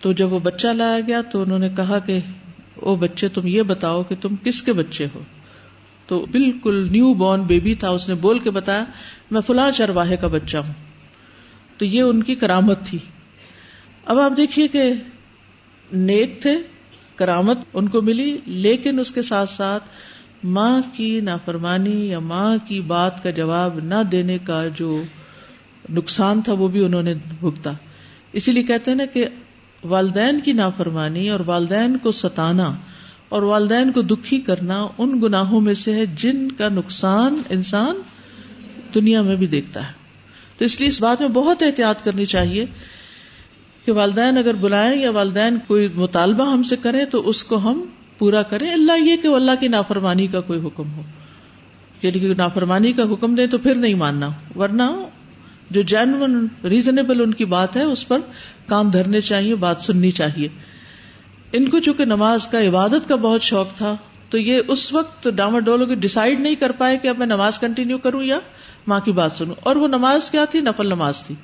تو 0.00 0.12
جب 0.12 0.32
وہ 0.32 0.38
بچہ 0.38 0.68
لایا 0.68 1.00
گیا، 1.06 1.22
تو 1.22 1.42
انہوں 1.42 1.58
نے 1.58 1.68
کہا 1.68 1.98
کہ 1.98 2.18
وہ 2.76 2.96
بچے، 2.96 3.28
تم 3.28 3.40
یہ 3.44 3.62
بتاؤ 3.62 4.02
کہ 4.02 4.14
تم 4.20 4.36
کس 4.36 4.62
کے 4.62 4.72
بچے 4.72 5.06
ہو؟ 5.14 5.22
تو 6.06 6.26
بالکل 6.26 6.88
نیو 6.92 7.14
بورن 7.14 7.42
بیبی 7.42 7.74
تھا، 7.74 7.88
اس 7.88 8.08
نے 8.08 8.14
بول 8.14 8.38
کے 8.38 8.50
بتایا، 8.50 8.84
میں 9.30 9.40
فلاں 9.40 9.70
چرواہے 9.70 10.16
کا 10.16 10.26
بچہ 10.26 10.56
ہوں۔ 10.56 10.74
تو 11.78 11.84
یہ 11.84 12.02
ان 12.02 12.22
کی 12.22 12.34
کرامت 12.34 12.86
تھی۔ 12.86 12.98
اب 14.04 14.18
آپ 14.18 14.32
دیکھیے 14.36 14.68
کہ 14.68 14.92
نیک 15.92 16.42
تھے، 16.42 16.56
کرامت 17.16 17.58
ان 17.74 17.88
کو 17.88 18.02
ملی، 18.02 18.38
لیکن 18.46 18.98
اس 18.98 19.10
کے 19.10 19.22
ساتھ 19.22 19.50
ساتھ 19.50 19.84
ماں 20.44 20.80
کی 20.92 21.20
نافرمانی 21.20 22.08
یا 22.08 22.18
ماں 22.18 22.56
کی 22.68 22.80
بات 22.80 23.22
کا 23.22 23.30
جواب 23.30 23.78
نہ 23.84 23.94
دینے 24.12 24.38
کا 24.38 24.64
جو 24.68 25.02
نقصان 25.90 26.42
تھا 26.42 26.52
وہ 26.52 26.68
بھی 26.68 26.84
انہوں 26.84 27.02
نے 27.02 27.14
بھگتا۔ 27.40 27.72
اسی 28.32 28.52
لیے 28.52 28.62
کہتے 28.62 28.90
ہیں 28.90 28.98
نا 28.98 29.04
کہ 29.06 29.26
والدین 29.84 30.40
کی 30.40 30.52
نافرمانی 30.52 31.30
اور 31.30 31.40
والدین 31.46 31.96
کو 31.96 32.12
ستانا 32.12 32.76
اور 33.28 33.42
والدین 33.42 33.92
کو 33.92 34.02
دکھی 34.02 34.40
کرنا 34.40 34.86
ان 34.98 35.20
گناہوں 35.22 35.60
میں 35.60 35.74
سے 35.74 35.92
ہے 35.92 36.06
جن 36.06 36.52
کا 36.52 36.68
نقصان 36.68 37.42
انسان 37.48 37.96
دنیا 38.94 39.22
میں 39.22 39.36
بھی 39.36 39.46
دیکھتا 39.46 39.86
ہے۔ 39.86 39.92
تو 40.58 40.64
اس 40.64 40.80
لیے 40.80 40.88
اس 40.88 41.02
بات 41.02 41.20
میں 41.20 41.28
بہت 41.28 41.62
احتیاط 41.62 42.04
کرنی 42.04 42.24
چاہیے 42.24 42.66
کہ 43.84 43.92
والدین 43.92 44.38
اگر 44.38 44.54
بلائیں 44.54 45.02
یا 45.02 45.10
والدین 45.10 45.58
کوئی 45.66 45.88
مطالبہ 45.94 46.52
ہم 46.52 46.62
سے 46.62 46.76
کریں 46.82 47.04
تو 47.04 47.28
اس 47.28 47.44
کو 47.44 47.56
ہم 47.56 47.84
پورا 48.18 48.42
کریں، 48.42 48.72
اللہ 48.72 48.92
یہ 49.04 49.16
کہ 49.16 49.26
اللہ 49.26 49.50
کی 49.60 49.68
نافرمانی 49.68 50.26
کا 50.26 50.40
کوئی 50.40 50.60
حکم 50.60 50.92
ہو۔ 50.92 51.02
یعنی 52.02 52.18
کہ 52.18 52.34
نافرمانی 52.34 52.92
کا 52.92 53.02
حکم 53.02 53.34
دے 53.34 53.46
تو 53.46 53.58
پھر 53.58 53.74
نہیں 53.74 53.94
ماننا، 53.94 54.28
ورنہ 54.56 54.82
جو 55.70 55.82
جینون 55.82 56.48
ریزنیبل 56.64 57.20
ان 57.20 57.34
کی 57.34 57.44
بات 57.44 57.76
ہے، 57.76 57.82
اس 57.82 58.08
پر 58.08 58.18
کام 58.66 58.90
دھرنے 58.90 59.20
چاہیے، 59.20 59.54
بات 59.54 59.76
سننی 59.80 60.10
چاہیے۔ 60.10 60.48
ان 61.52 61.68
کو 61.68 61.78
چونکہ 61.78 62.04
نماز 62.04 62.46
کا 62.46 62.68
عبادت 62.68 63.08
کا 63.08 63.16
بہت 63.16 63.42
شوق 63.42 63.74
تھا، 63.74 63.96
تو 64.28 64.38
یہ 64.38 64.60
اس 64.68 64.92
وقت 64.92 65.28
ڈامر 65.34 65.60
ڈولو 65.60 65.86
کے 65.86 65.94
ڈسائڈ 65.94 66.40
نہیں 66.40 66.54
کر 66.54 66.72
پائے 66.72 66.98
کہ 66.98 67.08
اب 67.08 67.18
میں 67.18 67.26
نماز 67.26 67.58
کنٹینیو 67.58 67.98
کروں 67.98 68.22
یا 68.22 68.38
ماں 68.86 69.00
کی 69.00 69.12
بات 69.12 69.32
سنوں۔ 69.32 69.54
اور 69.60 69.76
وہ 69.76 69.88
نماز 69.88 70.30
کیا 70.30 70.44
تھی؟ 70.44 70.60
نفل 70.60 70.86
نماز 70.86 71.22
تھی۔ 71.22 71.34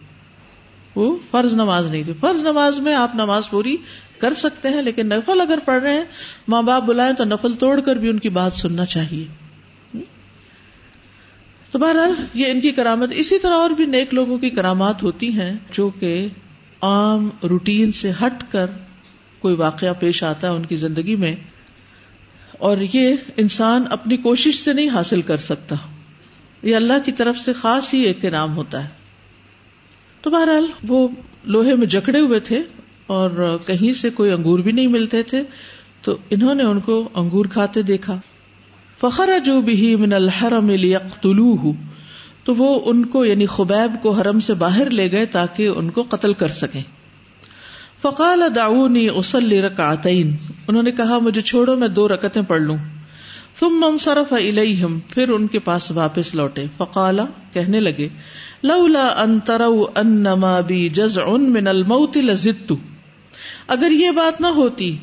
وہ 0.95 1.19
فرض 1.31 1.55
نماز 1.55 1.91
نہیں 1.91 2.05
تھی۔ 2.05 2.13
فرض 2.21 2.43
نماز 2.43 2.81
میں 2.81 2.95
آپ 2.95 3.15
نماز 3.15 3.51
پوری 3.51 3.77
کر 4.25 4.35
سکتے 4.35 4.69
ہیں، 4.69 4.83
لیکن 4.83 5.09
نفل 5.09 5.41
اگر 5.41 5.59
پڑھ 5.65 5.83
رہے 5.83 5.95
ہیں، 5.95 6.05
ماں 6.49 6.63
باپ 6.63 6.83
بلائیں 6.85 7.13
تو 7.15 7.25
نفل 7.27 7.55
توڑ 7.59 7.79
کر 7.81 7.97
بھی 7.97 8.09
ان 8.09 8.19
کی 8.19 8.29
بات 8.33 8.53
سننا 8.55 8.85
چاہیے۔ 8.87 9.27
تو 11.73 11.79
بہرحال 11.79 12.13
یہ 12.35 12.47
ان 12.47 12.61
کی 12.61 12.71
کرامت، 12.73 13.13
اسی 13.15 13.39
طرح 13.39 13.57
اور 13.57 13.71
بھی 13.71 13.87
نیک 13.87 14.15
لوگوں 14.15 14.39
کی 14.39 14.51
کرامات 14.51 15.03
ہوتی 15.03 15.31
ہیں، 15.33 15.53
جو 15.73 15.89
کہ 15.91 16.17
عام 16.83 17.29
روٹین 17.43 17.93
سے 17.93 18.11
ہٹ 18.21 18.43
کر 18.53 18.67
کوئی 19.43 19.55
واقعہ 19.55 19.93
پیش 19.93 20.23
آتا 20.25 20.49
ہے 20.49 20.53
ان 20.53 20.65
کی 20.67 20.77
زندگی 20.77 21.17
میں، 21.17 21.35
اور 22.61 22.77
یہ 22.93 23.17
انسان 23.37 23.85
اپنی 23.91 24.17
کوشش 24.19 24.59
سے 24.59 24.73
نہیں 24.73 24.89
حاصل 24.89 25.23
کر 25.23 25.37
سکتا۔ 25.43 25.77
یہ 26.63 26.77
اللہ 26.77 26.99
کی 27.05 27.13
طرف 27.13 27.39
سے 27.39 27.53
خاص 27.53 27.93
ہی 27.95 28.01
ایک 28.03 28.25
انعام 28.25 28.57
ہوتا 28.57 28.83
ہے۔ 28.85 28.89
تو 30.25 30.31
بہرحال 30.31 30.67
وہ 30.89 31.07
لوہے 31.47 31.75
میں 31.75 31.87
جکڑے 31.87 32.21
ہوئے 32.21 32.41
تھے 32.41 32.63
اور 33.07 33.59
کہیں 33.67 33.93
سے 33.93 34.11
کوئی 34.11 34.31
انگور 34.31 34.59
بھی 34.59 34.73
نہیں 34.73 34.87
ملتے 34.87 35.23
تھے، 35.23 35.43
تو 36.03 36.17
انہوں 36.31 36.55
نے 36.55 36.63
ان 36.63 36.81
کو 36.81 37.09
انگور 37.15 37.45
کھاتے 37.45 37.83
دیکھا۔ 37.83 38.21
فخر 39.01 39.39
جو 39.45 39.61
بھی 39.61 39.97
من 39.97 40.13
الحرم 40.13 40.71
لیقتلوہ 40.71 41.73
تو 42.45 42.55
وہ 42.55 42.81
ان 42.85 43.07
کو 43.07 43.25
یعنی 43.25 43.47
خبیب 43.47 44.03
کو 44.03 44.11
حرم 44.11 44.41
سے 44.41 44.55
باہر 44.55 44.91
لے 44.91 45.13
گئے 45.13 45.27
تاکہ 45.27 45.69
ان 45.69 45.91
کو 45.91 46.05
قتل 46.09 46.33
کر 46.33 46.49
سکیں۔ 46.49 46.83
فقال 48.03 48.43
دعونی 48.57 49.09
اصلی 49.09 49.63
رکعتین 49.63 50.37
انہوں 50.69 50.83
نے 50.83 50.93
کہا، 50.93 51.19
مجھے 51.19 51.41
چھوڑو، 51.41 51.77
میں 51.77 51.89
دو 51.89 52.09
رکعتیں 52.09 52.43
پڑھ 52.43 52.63
لوں۔ 52.63 52.77
ثم 53.61 53.81
منصرف 53.81 54.33
الیہم 54.33 54.99
پھر 55.01 55.29
ان 55.29 55.47
کے 55.47 55.59
پاس 55.59 55.91
واپس 55.91 56.35
لوٹے۔ 56.35 56.67
فقالا 56.77 57.25
کہنے 57.53 57.81
لگے، 57.81 58.09
لولا 58.63 59.07
ان 59.07 59.41
تروا 59.41 60.01
انما 60.01 60.61
بی 60.61 60.89
جزع 60.89 61.27
من 61.31 61.67
الموت 61.67 62.17
لزدت۔ 62.17 62.73
اگر 63.67 63.91
یہ 63.91 64.11
بات 64.11 64.41
نہ 64.41 64.47
ہوتی 64.47 64.99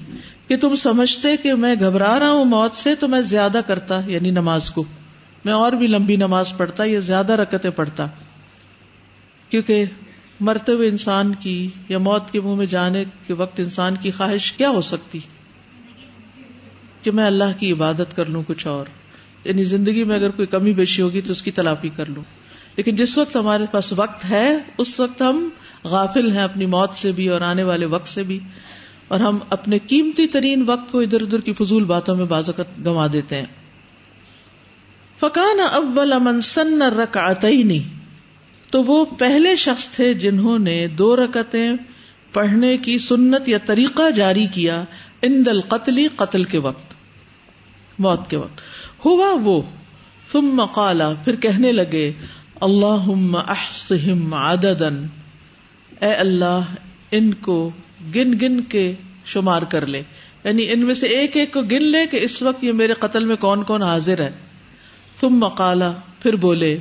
کہ 0.47 0.57
تم 0.57 0.75
سمجھتے 0.75 1.37
کہ 1.37 1.53
میں 1.53 1.75
گھبرا 1.79 2.19
رہا 2.19 2.31
ہوں 2.31 2.45
موت 2.45 2.73
سے، 2.73 2.95
تو 2.95 3.07
میں 3.07 3.21
زیادہ 3.21 3.61
کرتا 3.67 4.01
یعنی 4.05 4.31
نماز 4.31 4.71
کو۔ 4.71 4.83
میں 5.45 5.53
اور 5.53 5.71
بھی 5.71 5.87
لمبی 5.87 6.15
نماز 6.15 6.53
پڑھتا 6.57 6.83
یا 6.85 6.99
زیادہ 6.99 7.33
رکتیں 7.33 7.69
پڑھتا۔ 7.69 8.07
کیونکہ 9.49 9.85
مرتے 10.39 10.71
ہوئے 10.71 10.89
انسان 10.89 11.35
کی 11.35 11.69
یا 11.89 11.97
موت 11.97 12.31
کے 12.31 12.41
منہ 12.41 12.55
میں 12.55 12.65
جانے 12.65 13.03
کے 13.27 13.33
وقت 13.33 13.59
انسان 13.59 13.95
کی 13.95 14.11
خواہش 14.11 14.53
کیا 14.53 14.69
ہو 14.69 14.81
سکتی؟ 14.81 15.19
کہ 17.03 17.11
میں 17.11 17.25
اللہ 17.25 17.59
کی 17.59 17.71
عبادت 17.71 18.15
کر 18.15 18.25
لوں 18.25 18.43
کچھ 18.47 18.67
اور۔ 18.67 18.85
یعنی 19.43 19.63
زندگی 19.63 20.03
میں 20.03 20.15
اگر 20.15 20.29
کوئی 20.29 20.45
کمی 20.45 20.73
بیشی 20.73 21.01
ہوگی 21.01 21.21
تو 21.21 21.31
اس 21.31 21.43
کی 21.43 21.51
تلافی 21.51 21.89
کر 21.89 22.05
لوں۔ 22.05 22.23
لیکن 22.75 22.95
جس 22.95 23.17
وقت 23.17 23.35
ہمارے 23.35 23.65
پاس 23.71 23.93
وقت 23.93 24.29
ہے، 24.29 24.57
اس 24.77 24.99
وقت 24.99 25.21
ہم 25.21 25.49
غافل 25.83 26.31
ہیں 26.31 26.43
اپنی 26.43 26.65
موت 26.65 26.93
سے 26.93 27.11
بھی 27.11 27.27
اور 27.27 27.41
آنے 27.41 27.63
والے 27.63 27.85
وقت 27.85 28.07
سے 28.07 28.23
بھی۔ 28.23 28.39
اور 29.07 29.19
ہم 29.19 29.39
اپنے 29.49 29.79
قیمتی 29.79 30.27
ترین 30.27 30.63
وقت 30.67 30.91
کو 30.91 30.99
ادھر 30.99 31.21
ادھر 31.21 31.39
کی 31.39 31.53
فضول 31.53 31.83
باتوں 31.83 32.15
میں 32.15 32.25
بازوقت 32.25 32.79
گنوا 32.79 33.07
دیتے 33.13 33.35
ہیں۔ 33.35 33.45
فکان 35.19 35.59
اول 35.71 36.13
من 36.19 36.41
سن 36.41 36.81
رکعتین 36.81 37.79
تو 38.69 38.83
وہ 38.83 39.05
پہلے 39.05 39.55
شخص 39.55 39.89
تھے 39.89 40.13
جنہوں 40.13 40.59
نے 40.59 40.87
دو 40.87 41.15
رکعتیں 41.15 41.71
پڑھنے 42.33 42.77
کی 42.77 42.97
سنت 42.97 43.49
یا 43.49 43.57
طریقہ 43.65 44.11
جاری 44.11 44.47
کیا 44.47 44.83
ان 45.21 45.45
دل 45.45 45.61
قتل 46.17 46.43
کے 46.43 46.57
وقت، 46.57 46.93
موت 47.99 48.29
کے 48.29 48.37
وقت۔ 48.37 48.61
ہوا 49.05 49.35
وہ، 49.43 49.61
ثم 50.31 50.65
قال 50.65 51.01
پھر 51.23 51.35
کہنے 51.35 51.71
لگے 51.71 52.11
اللہ 52.61 53.35
احسہم 53.37 54.33
عددن 54.33 55.07
اے 56.01 56.13
اللہ، 56.13 56.61
ان 57.11 57.33
کو 57.33 57.71
گن 58.15 58.33
گن 58.41 58.61
کے 58.61 58.93
شمار 59.25 59.61
کر 59.61 59.85
لے۔ 59.85 60.03
یعنی 60.43 60.71
ان 60.71 60.79
میں 60.79 60.93
سے 60.93 61.07
ایک 61.07 61.37
ایک 61.37 61.53
کو 61.53 61.61
گن 61.61 61.83
لے 61.83 62.07
کہ 62.07 62.17
اس 62.21 62.41
وقت 62.41 62.63
یہ 62.63 62.71
میرے 62.71 62.93
قتل 62.93 63.25
میں 63.25 63.35
کون 63.35 63.63
کون 63.63 63.83
حاضر 63.83 64.19
ہے۔ 64.19 64.29
تم 65.19 65.29
مقالا 65.29 65.91
پھر 66.19 66.35
بولے، 66.35 66.77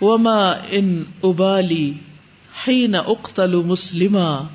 وما 0.00 0.50
ان 0.70 1.04
ابالی 1.22 1.92
حین 2.68 2.94
اقتل 2.94 3.54
مسلما 3.54 4.46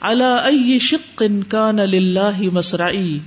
على 0.00 0.46
اي 0.46 0.78
شق 0.78 1.22
كان 1.48 1.76
لله 1.76 2.40
مسرعي 2.52 3.18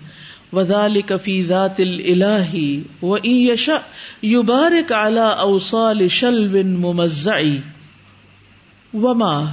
وذلك 0.53 1.15
في 1.23 1.43
ذات 1.43 1.79
الاله 1.79 2.81
وان 3.01 3.31
يشاء 3.31 3.81
يبارك 4.23 4.91
على 4.91 5.27
اوصال 5.39 6.07
شلو 6.09 6.63
ممزع. 6.63 7.39
وما؟ 8.93 9.45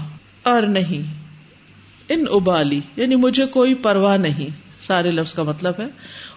اور 0.43 0.63
نہیں. 0.63 1.03
ان 2.09 2.25
ابالی 2.31 2.81
یعنی 2.97 3.17
مجھے 3.17 3.47
کوئی 3.47 3.75
پرواہ 3.75 4.17
نہیں. 4.17 4.51
سارے 4.87 5.11
لفظ 5.11 5.35
کا 5.35 5.43
مطلب 5.43 5.75
ہے. 5.79 5.87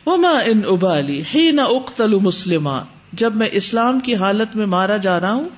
وہ 0.06 0.18
ماں 0.18 0.42
ان 0.42 0.62
ابالی 0.68 1.22
ہی 1.36 1.52
نہ 1.52 1.62
اختل 1.62 2.14
مسلم 2.14 2.70
جب 3.14 3.36
میں 3.36 3.48
اسلام 3.52 4.00
کی 4.00 4.16
حالت 4.16 4.56
میں 4.56 4.66
مارا 4.66 4.98
جا 4.98 5.20
رہا 5.20 5.34
ہوں، 5.34 5.50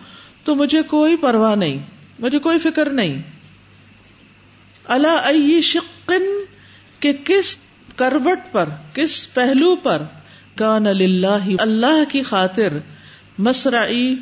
تو 0.43 0.55
مجھے 0.55 0.81
کوئی 0.81 1.15
پرواہ 1.15 1.55
نہیں. 1.55 1.77
مجھے 2.19 2.39
کوئی 2.39 2.59
فکر 2.59 2.89
نہیں. 2.89 3.21
اللہ 4.85 5.61
شکن 5.63 6.23
کے 6.99 7.13
کس 7.25 7.57
کروٹ 7.95 8.39
پر، 8.51 8.69
کس 8.93 9.33
پہلو 9.33 9.75
پر؟ 9.75 10.01
کان 10.55 10.87
اللہ 10.87 11.49
اللہ 11.59 12.03
کی 12.09 12.21
خاطر 12.21 12.73
مسرائی 13.37 14.15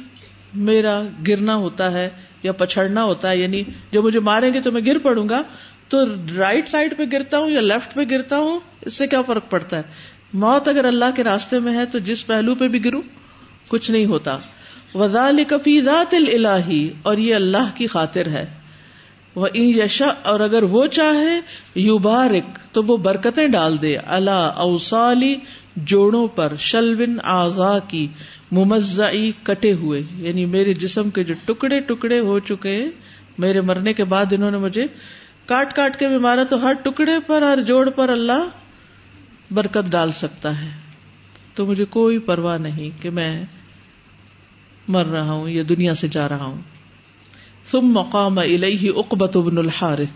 میرا 0.53 1.01
گرنا 1.27 1.55
ہوتا 1.55 1.91
ہے 1.91 2.10
یا 2.43 2.51
پچھڑنا 2.51 3.03
ہوتا 3.03 3.29
ہے 3.29 3.38
یعنی 3.38 3.63
جو 3.91 4.01
مجھے 4.01 4.19
ماریں 4.19 4.53
گے 4.53 4.62
تو 4.62 4.71
میں 4.71 4.82
گر 4.86 4.97
پڑوں 4.97 5.29
گا، 5.29 5.41
تو 5.88 5.97
رائٹ 6.38 6.69
سائڈ 6.69 6.97
پہ 6.97 7.03
گرتا 7.12 7.38
ہوں 7.38 7.49
یا 7.49 7.62
لیفٹ 7.62 7.93
پہ 7.93 8.01
گرتا 8.12 8.38
ہوں؟ 8.38 8.60
اس 8.82 8.93
سے 8.93 9.08
کیا 9.08 9.21
فرق 9.21 9.49
پڑتا 9.49 9.77
ہے؟ 9.77 9.82
موت 10.34 10.67
اگر 10.67 10.86
اللہ 10.86 11.05
کے 11.15 11.23
راستے 11.23 11.60
میں 11.60 11.77
ہے 11.77 11.86
تو 11.86 11.99
جس 11.99 12.27
پہلو 12.27 12.55
پہ 12.55 12.67
بھی 12.67 12.86
گروں؟ 12.86 13.01
کچھ 13.67 13.91
نہیں 13.91 14.05
ہوتا۔ 14.05 14.38
وزال 14.95 15.43
کفی 15.47 15.82
ذات 15.82 16.13
الہی 16.13 16.89
اور 17.01 17.17
یہ 17.17 17.36
اللہ 17.36 17.75
کی 17.75 17.88
خاطر 17.88 18.27
ہے۔ 18.27 18.45
وہ 19.36 19.48
یشا 19.58 20.08
اور 20.24 20.39
اگر 20.39 20.63
وہ 20.63 20.88
چاہے 20.88 21.42
یو 21.76 21.98
بارک 21.98 22.60
تو 22.74 22.84
وہ 22.84 22.98
برکتیں 22.98 23.48
ڈال 23.48 23.82
دے۔ 23.82 23.98
اللہ 23.98 24.32
اوسالی 24.32 25.36
جوڑوں 25.76 26.28
پر 26.28 26.54
شلون 26.60 27.18
آزا 27.24 27.80
کی 27.88 28.08
ممزائی 28.52 29.32
کٹے 29.44 29.74
ہوئے۔ 29.74 30.02
یعنی 30.15 30.46
میرے 30.46 30.74
جسم 30.74 31.10
کے 31.10 31.24
جو 31.24 31.34
ٹکڑے 31.46 31.80
ٹکڑے 31.80 32.20
ہو 32.20 32.39
چکے 32.39 32.70
ہیں، 32.70 32.89
میرے 33.38 33.62
مرنے 33.62 33.94
کے 33.94 34.04
بعد 34.04 34.34
انہوں 34.34 34.52
نے 34.52 34.58
مجھے 34.58 34.86
کاٹ 35.46 35.74
کاٹ 35.74 36.00
کے 36.00 36.08
بھی 36.08 36.18
مارا، 36.18 36.44
تو 36.44 36.63
ہر 36.63 36.74
ٹکڑے 36.74 37.12
پر، 37.28 37.42
ہر 37.42 37.60
جوڑ 37.62 37.89
پر 37.89 38.10
اللہ 38.10 38.50
برکت 39.54 39.92
ڈال 39.92 40.12
سکتا 40.12 40.62
ہے۔ 40.62 40.70
تو 41.54 41.65
مجھے 41.65 41.86
کوئی 41.86 42.20
پرواہ 42.20 42.58
نہیں 42.58 43.04
کہ 43.04 43.10
میں 43.10 43.46
مر 44.88 45.06
رہا 45.06 45.32
ہوں 45.32 45.50
یا 45.50 45.63
دنیا 45.70 45.96
سے 45.96 46.08
جا 46.08 46.30
رہا 46.30 46.44
ہوں۔ 46.44 46.62
تم 47.71 47.91
مقام 47.91 48.39
الیہ 48.39 48.91
اقبت 48.95 49.38
بن 49.38 49.58
الحارث. 49.58 50.10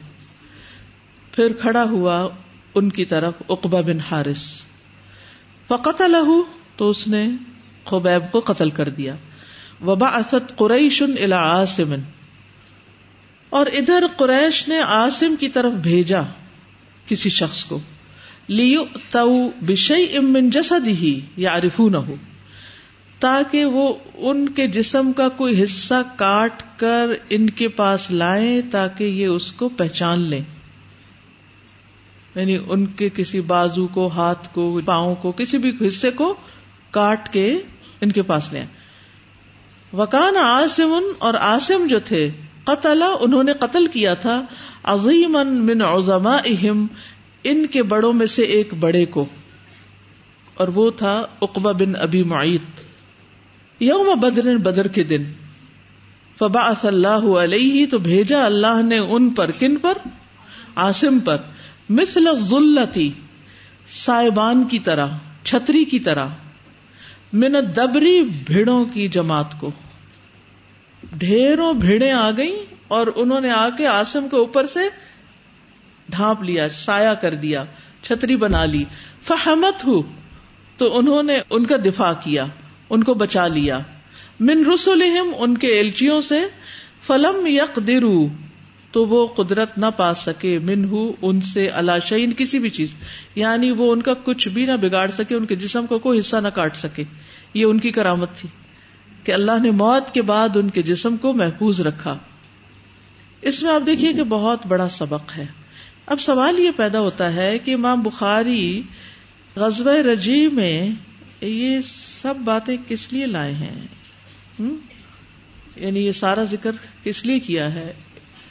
پھر 1.35 1.53
کھڑا 1.53 1.83
ہوا 1.83 2.29
ان 2.75 2.89
کی 2.89 3.05
طرف 3.05 3.33
اقبا 3.49 3.81
بن 3.81 3.99
حارث. 3.99 4.65
فقت 5.67 6.01
لہو 6.01 6.41
تو 6.75 6.89
اس 6.89 7.07
نے 7.07 7.29
خبیب 7.85 8.31
کو 8.31 8.39
قتل 8.39 8.69
کر 8.69 8.89
دیا. 8.89 9.15
وبا 9.85 10.07
اسد 10.07 10.55
قریش 10.55 11.03
عاصم. 11.31 11.93
اور 13.49 13.65
ادھر 13.65 14.03
قریش 14.17 14.67
نے 14.67 14.79
آسم 14.79 15.35
کی 15.39 15.49
طرف 15.49 15.73
بھیجا 15.73 16.21
کسی 17.07 17.29
شخص 17.29 17.65
کو. 17.65 17.79
لیو 18.47 18.83
تو 19.11 19.49
بشئی 19.61 20.17
امن 20.17 20.49
جسد 20.49 20.87
ہی 20.87 21.19
یا 21.37 21.55
عرفو 21.55 21.89
نہ 21.89 21.97
ہو 21.97 22.15
تاکہ 23.23 23.65
وہ 23.65 23.93
ان 24.15 24.49
کے 24.49 24.67
جسم 24.67 25.11
کا 25.13 25.29
کوئی 25.29 25.63
حصہ 25.63 25.93
کاٹ 26.15 26.63
کر 26.77 27.07
ان 27.29 27.49
کے 27.49 27.67
پاس 27.67 28.11
لائیں 28.11 28.61
تاکہ 28.71 29.03
یہ 29.03 29.25
اس 29.25 29.51
کو 29.51 29.69
پہچان 29.69 30.19
لیں۔ 30.19 30.41
یعنی 32.35 32.57
ان 32.67 32.85
کے 32.85 33.09
کسی 33.09 33.41
بازو 33.41 33.87
کو، 33.87 34.07
ہاتھ 34.07 34.53
کو، 34.53 34.79
پاؤں 34.85 35.15
کو، 35.15 35.31
کسی 35.31 35.57
بھی 35.57 35.87
حصے 35.87 36.11
کو 36.11 36.35
کاٹ 36.91 37.33
کے 37.33 37.59
ان 38.01 38.11
کے 38.11 38.21
پاس 38.21 38.53
لیں۔ 38.53 38.65
وکان 39.93 40.37
آسم 40.37 40.93
اور 41.19 41.33
آسم 41.33 41.87
جو 41.87 41.99
تھے، 41.99 42.29
قتل، 42.63 43.03
انہوں 43.19 43.43
نے 43.43 43.53
قتل 43.53 43.87
کیا 43.87 44.13
تھا۔ 44.13 44.45
عظیم 44.83 45.31
من 45.47 45.81
عظما 45.81 46.37
اہم 46.45 46.87
ان 47.43 47.65
کے 47.65 47.83
بڑوں 47.83 48.13
میں 48.13 48.27
سے 48.27 48.41
ایک 48.41 48.73
بڑے 48.73 49.05
کو۔ 49.05 49.25
اور 50.53 50.67
وہ 50.67 50.91
تھا 50.91 51.27
اقبا 51.41 51.71
بن 51.71 51.95
ابی 51.95 52.23
معیت۔ 52.23 52.92
یوم 53.79 54.19
بدر 54.19 54.57
بدر 54.57 54.87
کے 54.87 55.03
دن۔ 55.03 55.23
فبا 56.39 56.73
اللہ 56.83 57.37
علیہ، 57.37 57.85
تو 57.85 57.99
بھیجا 57.99 58.45
اللہ 58.45 58.81
نے 58.81 58.97
ان 58.97 59.29
پر 59.29 59.51
کن 59.51 59.75
پر؟ 59.75 59.97
آسم 60.75 61.19
پر۔ 61.19 61.37
مثل 61.89 62.25
ذلتی 62.39 63.11
سائبان 63.87 64.63
کی 64.63 64.79
طرح، 64.79 65.07
چھتری 65.43 65.85
کی 65.85 65.99
طرح۔ 65.99 66.25
من 67.33 67.55
دبری 67.75 68.21
بھیڑوں 68.21 68.85
کی 68.85 69.07
جماعت 69.07 69.59
کو۔ 69.59 69.71
ڈھیروں 71.17 71.73
بھیڑے 71.73 72.11
آ 72.11 72.31
گئی 72.37 72.65
اور 72.87 73.07
انہوں 73.15 73.41
نے 73.41 73.49
آ 73.49 73.69
کے 73.77 73.87
آسم 73.87 74.27
کے 74.31 74.37
اوپر 74.37 74.65
سے 74.65 74.79
ڈھانپ 76.09 76.43
لیا، 76.43 76.69
سایہ 76.69 77.13
کر 77.13 77.35
دیا، 77.35 77.63
چھتری 78.01 78.35
بنا 78.35 78.65
لی۔ 78.65 78.83
فہمت 79.21 79.87
ہو 79.87 80.01
تو 80.77 80.97
انہوں 80.97 81.23
نے 81.23 81.39
ان 81.49 81.65
کا 81.65 81.75
دفاع 81.85 82.13
کیا۔ 82.23 82.45
ان 82.93 83.03
کو 83.03 83.13
بچا 83.13 83.47
لیا۔ 83.47 83.79
من 84.39 84.63
رسولہم 84.73 85.31
ان 85.37 85.57
کے 85.57 85.67
ایلچیوں 85.67 86.21
سے، 86.21 86.41
فلم 87.07 87.45
یک 87.45 87.79
تو 88.91 89.05
وہ 89.05 89.27
قدرت 89.27 89.77
نہ 89.77 89.85
پا 89.97 90.13
سکے۔ 90.13 90.59
من 90.59 91.07
ان 91.21 91.41
سے 91.41 91.69
علاشین 91.73 92.33
کسی 92.37 92.59
بھی 92.59 92.69
چیز۔ 92.69 92.89
یعنی 93.35 93.71
وہ 93.71 93.91
ان 93.91 94.01
کا 94.01 94.13
کچھ 94.23 94.47
بھی 94.47 94.65
نہ 94.65 94.71
بگاڑ 94.81 95.11
سکے، 95.11 95.35
ان 95.35 95.45
کے 95.45 95.55
جسم 95.55 95.85
کو 95.85 95.99
کوئی 95.99 96.19
حصہ 96.19 96.37
نہ 96.37 96.47
کاٹ 96.47 96.75
سکے۔ 96.75 97.03
یہ 97.53 97.65
ان 97.65 97.79
کی 97.79 97.91
کرامت 97.91 98.35
تھی 98.35 98.49
کہ 99.23 99.31
اللہ 99.31 99.51
نے 99.61 99.71
موت 99.71 100.13
کے 100.13 100.21
بعد 100.21 100.49
ان 100.55 100.69
کے 100.69 100.81
جسم 100.81 101.17
کو 101.17 101.33
محفوظ 101.33 101.81
رکھا۔ 101.81 102.17
اس 103.41 103.63
میں 103.63 103.71
آپ 103.71 103.85
دیکھیے 103.85 104.13
کہ 104.13 104.23
بہت 104.23 104.65
بڑا 104.67 104.89
سبق 104.89 105.37
ہے۔ 105.37 105.45
اب 106.05 106.21
سوال 106.21 106.59
یہ 106.59 106.69
پیدا 106.75 106.99
ہوتا 106.99 107.35
ہے 107.35 107.59
کہ 107.59 107.73
امام 107.73 108.01
بخاری 108.01 108.81
غزب 109.55 109.87
رجی 109.87 110.47
میں 110.47 110.89
یہ 111.47 111.79
سب 112.21 112.35
باتیں 112.35 112.77
کس 112.87 113.13
لیے 113.13 113.25
لائے 113.25 113.53
ہیں؟ 113.53 113.87
یعنی 115.75 116.05
یہ 116.05 116.11
سارا 116.11 116.43
ذکر 116.43 116.71
کس 117.03 117.25
لیے 117.25 117.39
کیا 117.39 117.73
ہے؟ 117.73 117.93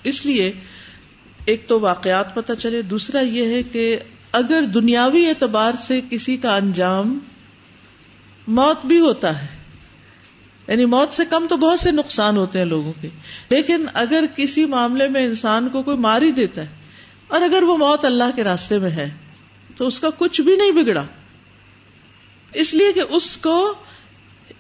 اس 0.05 0.27
لیے 0.27 0.53
ایک 1.45 1.69
تو 1.69 1.81
واقعات 1.81 2.35
پتہ 2.35 2.53
چلے، 2.53 2.83
دوسرا 2.83 3.21
یہ 3.21 3.45
ہے 3.45 3.63
کہ 3.63 3.99
اگر 4.33 4.63
دنیاوی 4.75 5.27
اعتبار 5.27 5.73
سے 5.73 6.01
کسی 6.11 6.37
کا 6.37 6.57
انجام 6.57 7.19
موت 8.47 8.87
بھی 8.87 9.01
ہوتا 9.01 9.43
ہے 9.43 9.47
یعنی 10.69 10.85
موت 10.85 11.13
سے 11.13 11.25
کم 11.25 11.47
تو 11.49 11.57
بہت 11.57 11.81
سے 11.81 11.91
نقصان 11.91 12.37
ہوتے 12.37 12.59
ہیں 12.59 12.67
لوگوں 12.67 12.93
کے، 13.01 13.09
لیکن 13.49 13.87
اگر 13.95 14.25
کسی 14.37 14.65
معاملے 14.65 15.09
میں 15.09 15.27
انسان 15.27 15.69
کو 15.69 15.83
کوئی 15.83 15.97
مار 15.97 16.23
ہی 16.23 16.33
دیتا 16.33 16.61
ہے 16.61 16.67
اور 17.29 17.41
اگر 17.41 17.63
وہ 17.63 17.77
موت 17.77 18.05
اللہ 18.05 18.37
کے 18.37 18.45
راستے 18.45 18.79
میں 18.79 18.91
ہے، 18.91 19.11
تو 19.77 19.87
اس 19.87 20.01
کا 20.01 20.09
کچھ 20.19 20.41
بھی 20.41 20.57
نہیں 20.57 20.71
بگڑا۔ 20.71 21.05
اس 22.55 22.75
لیے 22.75 22.93
کہ 22.93 23.03
اس 23.11 23.37
کو 23.37 23.75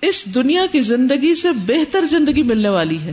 اس 0.00 0.34
دنیا 0.34 0.66
کی 0.72 0.80
زندگی 0.80 1.34
سے 1.34 1.48
بہتر 1.52 2.04
زندگی 2.04 2.42
ملنے 2.42 2.68
والی 2.68 2.98
ہے۔ 2.98 3.12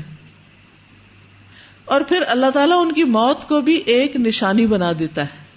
اور 1.85 2.01
پھر 2.01 2.23
اللہ 2.27 2.49
تعالیٰ 2.53 2.81
ان 2.81 2.91
کی 2.91 3.03
موت 3.03 3.47
کو 3.47 3.61
بھی 3.61 3.73
ایک 3.73 4.15
نشانی 4.15 4.67
بنا 4.67 4.91
دیتا 4.99 5.23
ہے۔ 5.23 5.49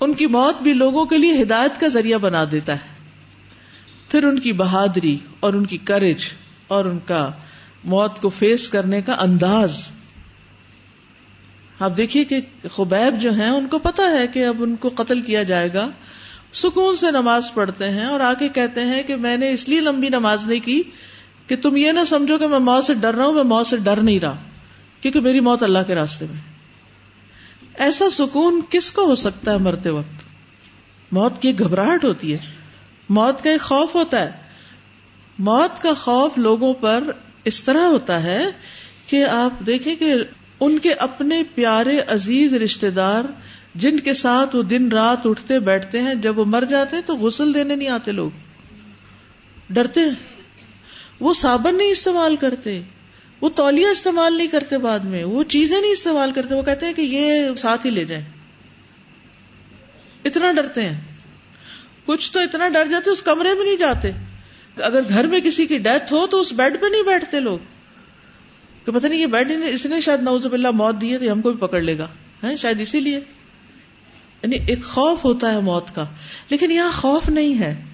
ان 0.00 0.14
کی 0.14 0.26
موت 0.26 0.62
بھی 0.62 0.72
لوگوں 0.72 1.06
کے 1.06 1.18
لیے 1.18 1.42
ہدایت 1.42 1.80
کا 1.80 1.88
ذریعہ 1.88 2.18
بنا 2.18 2.44
دیتا 2.50 2.72
ہے۔ 2.72 2.98
پھر 4.10 4.24
ان 4.24 4.38
کی 4.38 4.52
بہادری 4.52 5.18
اور 5.40 5.54
ان 5.54 5.66
کی 5.66 5.78
کرج 5.78 6.24
اور 6.68 6.84
ان 6.84 6.98
کا 6.98 7.30
موت 7.84 8.20
کو 8.20 8.28
فیس 8.28 8.68
کرنے 8.68 9.02
کا 9.02 9.16
انداز۔ 9.20 9.88
آپ 11.80 11.96
دیکھیے 11.96 12.24
کہ 12.24 12.40
خبیب 12.70 13.20
جو 13.20 13.32
ہیں، 13.32 13.48
ان 13.48 13.66
کو 13.66 13.78
پتا 13.78 14.02
ہے 14.10 14.26
کہ 14.26 14.46
اب 14.46 14.62
ان 14.62 14.76
کو 14.76 14.90
قتل 14.94 15.20
کیا 15.22 15.42
جائے 15.42 15.72
گا۔ 15.74 15.90
سکون 16.52 16.96
سے 16.96 17.10
نماز 17.10 17.54
پڑھتے 17.54 17.90
ہیں 17.90 18.04
اور 18.04 18.20
آگے 18.20 18.48
کہتے 18.48 18.80
ہیں 18.80 19.02
کہ 19.02 19.16
میں 19.16 19.36
نے 19.36 19.52
اس 19.52 19.68
لیے 19.68 19.80
لمبی 19.80 20.08
نماز 20.08 20.46
نہیں 20.46 20.60
کی 20.60 20.82
کہ 21.46 21.56
تم 21.56 21.76
یہ 21.76 21.92
نہ 21.92 22.00
سمجھو 22.06 22.38
کہ 22.38 22.46
میں 22.46 22.58
موت 22.58 22.84
سے 22.84 22.94
ڈر 22.94 23.14
رہا 23.14 23.24
ہوں، 23.24 23.32
میں 23.32 23.44
موت 23.44 23.66
سے 23.66 23.76
ڈر 23.76 24.00
نہیں 24.00 24.20
رہا، 24.20 24.36
کیونکہ 25.00 25.20
میری 25.20 25.40
موت 25.40 25.62
اللہ 25.62 25.78
کے 25.86 25.94
راستے 25.94 26.26
میں 26.30 26.40
ایسا 27.74 28.10
سکون 28.10 28.60
کس 28.70 28.92
کو 28.92 29.04
ہو 29.04 29.14
سکتا 29.14 29.52
ہے 29.52 29.58
مرتے 29.58 29.90
وقت؟ 29.90 30.24
موت 31.12 31.42
کی 31.42 31.58
گھبراہٹ 31.58 32.04
ہوتی 32.04 32.32
ہے۔ 32.32 32.38
موت 33.08 33.44
کا 33.44 33.50
ایک 33.50 33.60
خوف 33.60 33.94
ہوتا 33.94 34.20
ہے۔ 34.20 34.32
موت 35.38 35.82
کا 35.82 35.94
خوف 35.94 36.38
لوگوں 36.38 36.74
پر 36.74 37.04
اس 37.44 37.64
طرح 37.64 37.80
ہوتا 37.80 38.22
ہے 38.22 38.44
کہ 39.06 39.24
آپ 39.24 39.66
دیکھیں 39.66 39.96
کہ 39.96 40.14
ان 40.60 40.78
کے 40.78 40.92
اپنے 40.92 41.42
پیارے 41.54 42.00
عزیز 42.08 42.54
رشتے 42.54 42.90
دار 42.90 43.24
جن 43.78 44.00
کے 44.00 44.12
ساتھ 44.12 44.56
وہ 44.56 44.62
دن 44.62 44.92
رات 44.92 45.26
اٹھتے 45.26 45.58
بیٹھتے 45.58 46.02
ہیں، 46.02 46.14
جب 46.14 46.38
وہ 46.38 46.44
مر 46.44 46.64
جاتے 46.68 46.96
ہیں 46.96 47.02
تو 47.06 47.16
غسل 47.16 47.54
دینے 47.54 47.76
نہیں 47.76 47.88
آتے 47.88 48.12
لوگ۔ 48.12 48.30
ڈرتے 49.70 50.00
ہیں۔ 50.00 50.10
وہ 51.20 51.32
صابن 51.32 51.78
نہیں 51.78 51.90
استعمال 51.90 52.36
کرتے۔ 52.36 52.82
وہ 53.40 53.48
تولیہ 53.48 53.86
استعمال 53.86 54.36
نہیں 54.36 54.46
کرتے 54.46 54.78
بعد 54.78 54.98
میں۔ 54.98 55.24
وہ 55.24 55.42
چیزیں 55.42 55.80
نہیں 55.80 55.92
استعمال 55.92 56.32
کرتے۔ 56.32 56.54
وہ 56.54 56.62
کہتے 56.62 56.86
ہیں 56.86 56.92
کہ 56.92 57.00
یہ 57.00 57.54
ساتھ 57.54 57.86
ہی 57.86 57.90
لے 57.90 58.04
جائیں۔ 58.04 58.24
اتنا 60.24 60.52
ڈرتے 60.52 60.82
ہیں۔ 60.82 61.00
کچھ 62.06 62.32
تو 62.32 62.40
اتنا 62.40 62.68
ڈر 62.68 62.86
جاتے، 62.90 63.10
اس 63.10 63.22
کمرے 63.22 63.54
میں 63.54 63.64
نہیں 63.64 63.76
جاتے۔ 63.76 64.10
اگر 64.76 65.00
گھر 65.08 65.26
میں 65.26 65.40
کسی 65.40 65.66
کی 65.66 65.78
ڈیتھ 65.78 66.12
ہو 66.12 66.26
تو 66.26 66.40
اس 66.40 66.52
بیڈ 66.52 66.80
پہ 66.80 66.86
نہیں 66.86 67.02
بیٹھتے 67.02 67.40
لوگ۔ 67.40 67.58
کہ 68.84 68.92
پتہ 68.92 69.06
نہیں 69.06 69.20
یہ 69.20 69.26
بیڈ 69.26 69.52
اس 69.66 69.86
نے 69.86 70.00
شاید 70.00 70.22
نوز 70.22 70.46
اللہ 70.52 70.70
موت 70.70 71.00
دی 71.00 71.12
ہے 71.12 71.18
تو 71.18 71.32
ہم 71.32 71.42
کو 71.42 71.52
بھی 71.52 71.66
پکڑ 71.66 71.80
لے 71.80 71.98
گا۔ 71.98 72.06
شاید 72.56 72.80
اسی 72.80 73.00
لیے۔ 73.00 73.20
یعنی 74.42 74.56
ایک 74.66 74.84
خوف 74.84 75.24
ہوتا 75.24 75.52
ہے 75.52 75.60
موت 75.60 75.94
کا، 75.94 76.04
لیکن 76.48 76.70
یہاں 76.70 76.90
خوف 76.90 77.28
نہیں 77.28 77.60
ہے۔ 77.60 77.84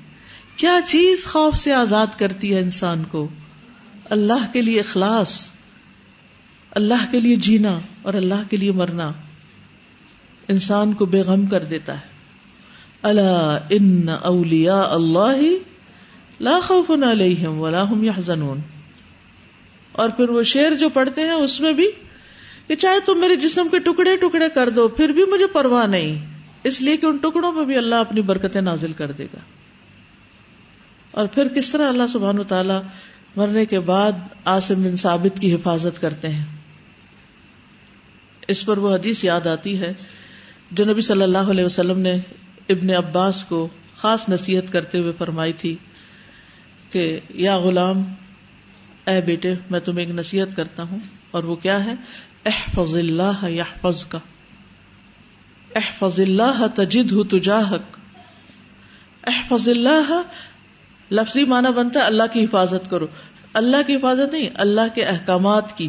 کیا 0.57 0.81
چیز 0.87 1.27
خوف 1.27 1.57
سے 1.57 1.73
آزاد 1.73 2.07
کرتی 2.17 2.55
ہے 2.55 2.61
انسان 2.61 3.05
کو؟ 3.05 3.29
اللہ 4.05 4.53
کے 4.53 4.63
لیے 4.63 4.81
اخلاص، 4.81 5.51
اللہ 6.71 7.11
کے 7.11 7.21
لیے 7.21 7.37
جینا 7.37 7.79
اور 8.03 8.15
اللہ 8.15 8.51
کے 8.51 8.57
لیے 8.57 8.73
مرنا۔ 8.73 9.13
انسان 10.49 10.93
کو 10.93 11.07
بے 11.07 11.21
غم 11.21 11.47
کر 11.47 11.65
دیتا 11.65 11.95
ہے۔ 11.95 12.15
اللہ 13.03 13.59
ان 13.71 14.09
اولیا 14.09 14.81
اللہ 14.81 15.37
لا 16.41 16.61
خوف 16.61 16.91
علیہم 16.91 17.61
ولا 17.61 17.85
هم 17.95 18.05
يحزنون 18.05 18.61
اور 19.93 20.09
پھر 20.09 20.29
وہ 20.29 20.43
شعر 20.43 20.75
جو 20.75 20.89
پڑھتے 20.89 21.21
ہیں 21.21 21.33
اس 21.33 21.61
میں 21.61 21.73
بھی 21.73 21.87
کہ 22.69 22.75
چاہے 22.75 23.01
تم 23.01 23.19
میرے 23.19 23.37
جسم 23.37 23.69
کے 23.71 23.79
ٹکڑے 23.79 24.17
ٹکڑے 24.17 24.49
کر 24.55 24.69
دو، 24.69 24.89
پھر 24.89 25.09
بھی 25.09 25.25
مجھے 25.25 25.47
پرواہ 25.47 25.87
نہیں۔ 25.87 26.34
اس 26.65 26.83
لیے 26.83 26.97
کہ 26.97 27.07
ان 27.07 27.17
ٹکڑوں 27.17 27.53
پہ 27.53 27.65
بھی 27.65 27.77
اللہ 27.77 27.95
اپنی 27.95 28.21
برکتیں 28.21 28.61
نازل 28.61 28.93
کر 28.93 29.13
دے 29.13 29.25
گا۔ 29.25 29.39
اور 31.11 31.27
پھر 31.27 31.49
کس 31.49 31.71
طرح 31.71 31.89
اللہ 31.89 32.03
سبحان 32.13 32.39
و 32.39 32.45
تعالی 32.45 32.75
مرنے 33.37 33.67
کے 33.67 33.81
بعد 33.81 34.13
آسم 34.45 34.83
بن 34.83 34.97
ثابت 34.97 35.41
کی 35.41 35.55
حفاظت 35.55 36.01
کرتے 36.01 36.29
ہیں۔ 36.29 36.45
اس 38.49 38.67
پر 38.67 38.79
وہ 38.79 38.95
حدیث 38.95 39.25
یاد 39.25 39.47
آتی 39.47 39.81
ہے 39.81 39.93
جو 40.71 40.85
نبی 40.85 41.01
صلی 41.01 41.23
اللہ 41.23 41.39
علیہ 41.39 41.65
وسلم 41.65 41.99
نے 41.99 42.17
ابن 42.69 42.91
عباس 42.91 43.45
کو 43.45 43.69
خاص 43.97 44.29
نصیحت 44.29 44.73
کرتے 44.73 44.99
ہوئے 44.99 45.13
فرمائی 45.19 45.53
تھی 45.53 45.77
کہ، 46.91 47.21
یا 47.31 47.59
غلام، 47.59 48.03
اے 49.07 49.21
بیٹے، 49.21 49.55
میں 49.71 49.81
تمہیں 49.81 50.07
ایک 50.07 50.15
نصیحت 50.15 50.57
کرتا 50.57 50.83
ہوں 50.83 50.99
اور 51.31 51.45
وہ 51.45 51.57
کیا 51.57 51.85
ہے؟ 51.85 51.95
احفظ 52.47 52.95
اللہ 52.95 53.49
یحفظ 53.49 54.05
کا 54.05 54.19
احفظ 55.75 56.21
اللہ 56.21 56.67
تجد 56.75 57.31
تجاہک۔ 57.31 57.97
احفظ 59.27 59.69
اللہ 59.69 60.23
لفظی 61.11 61.45
معنی 61.45 61.73
بنتا 61.73 62.01
ہے 62.01 62.05
اللہ 62.05 62.23
کی 62.33 62.45
حفاظت 62.45 62.91
کرو۔ 62.91 63.07
اللہ 63.55 63.77
کی 63.87 63.95
حفاظت 63.97 64.33
نہیں، 64.33 64.51
اللہ 64.55 64.81
کے 64.95 65.05
احکامات 65.05 65.79
کی۔ 65.79 65.89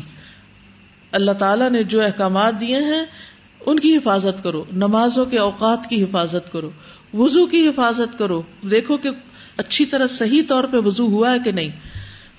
اللہ 1.11 1.31
تعالیٰ 1.31 1.69
نے 1.69 1.83
جو 1.83 2.03
احکامات 2.03 2.61
دیے 2.61 2.77
ہیں، 2.77 3.05
ان 3.65 3.79
کی 3.79 3.97
حفاظت 3.97 4.43
کرو۔ 4.43 4.65
نمازوں 4.71 5.25
کے 5.25 5.39
اوقات 5.39 5.89
کی 5.89 6.03
حفاظت 6.03 6.51
کرو۔ 6.51 6.69
وضو 7.13 7.45
کی 7.45 7.67
حفاظت 7.67 8.17
کرو۔ 8.17 8.41
دیکھو 8.71 8.97
کہ 8.97 9.09
اچھی 9.57 9.85
طرح 9.85 10.07
صحیح 10.07 10.41
طور 10.47 10.63
پہ 10.63 10.77
وضو 10.77 11.05
ہوا 11.05 11.33
ہے 11.33 11.39
کہ 11.39 11.51
نہیں۔ 11.51 11.69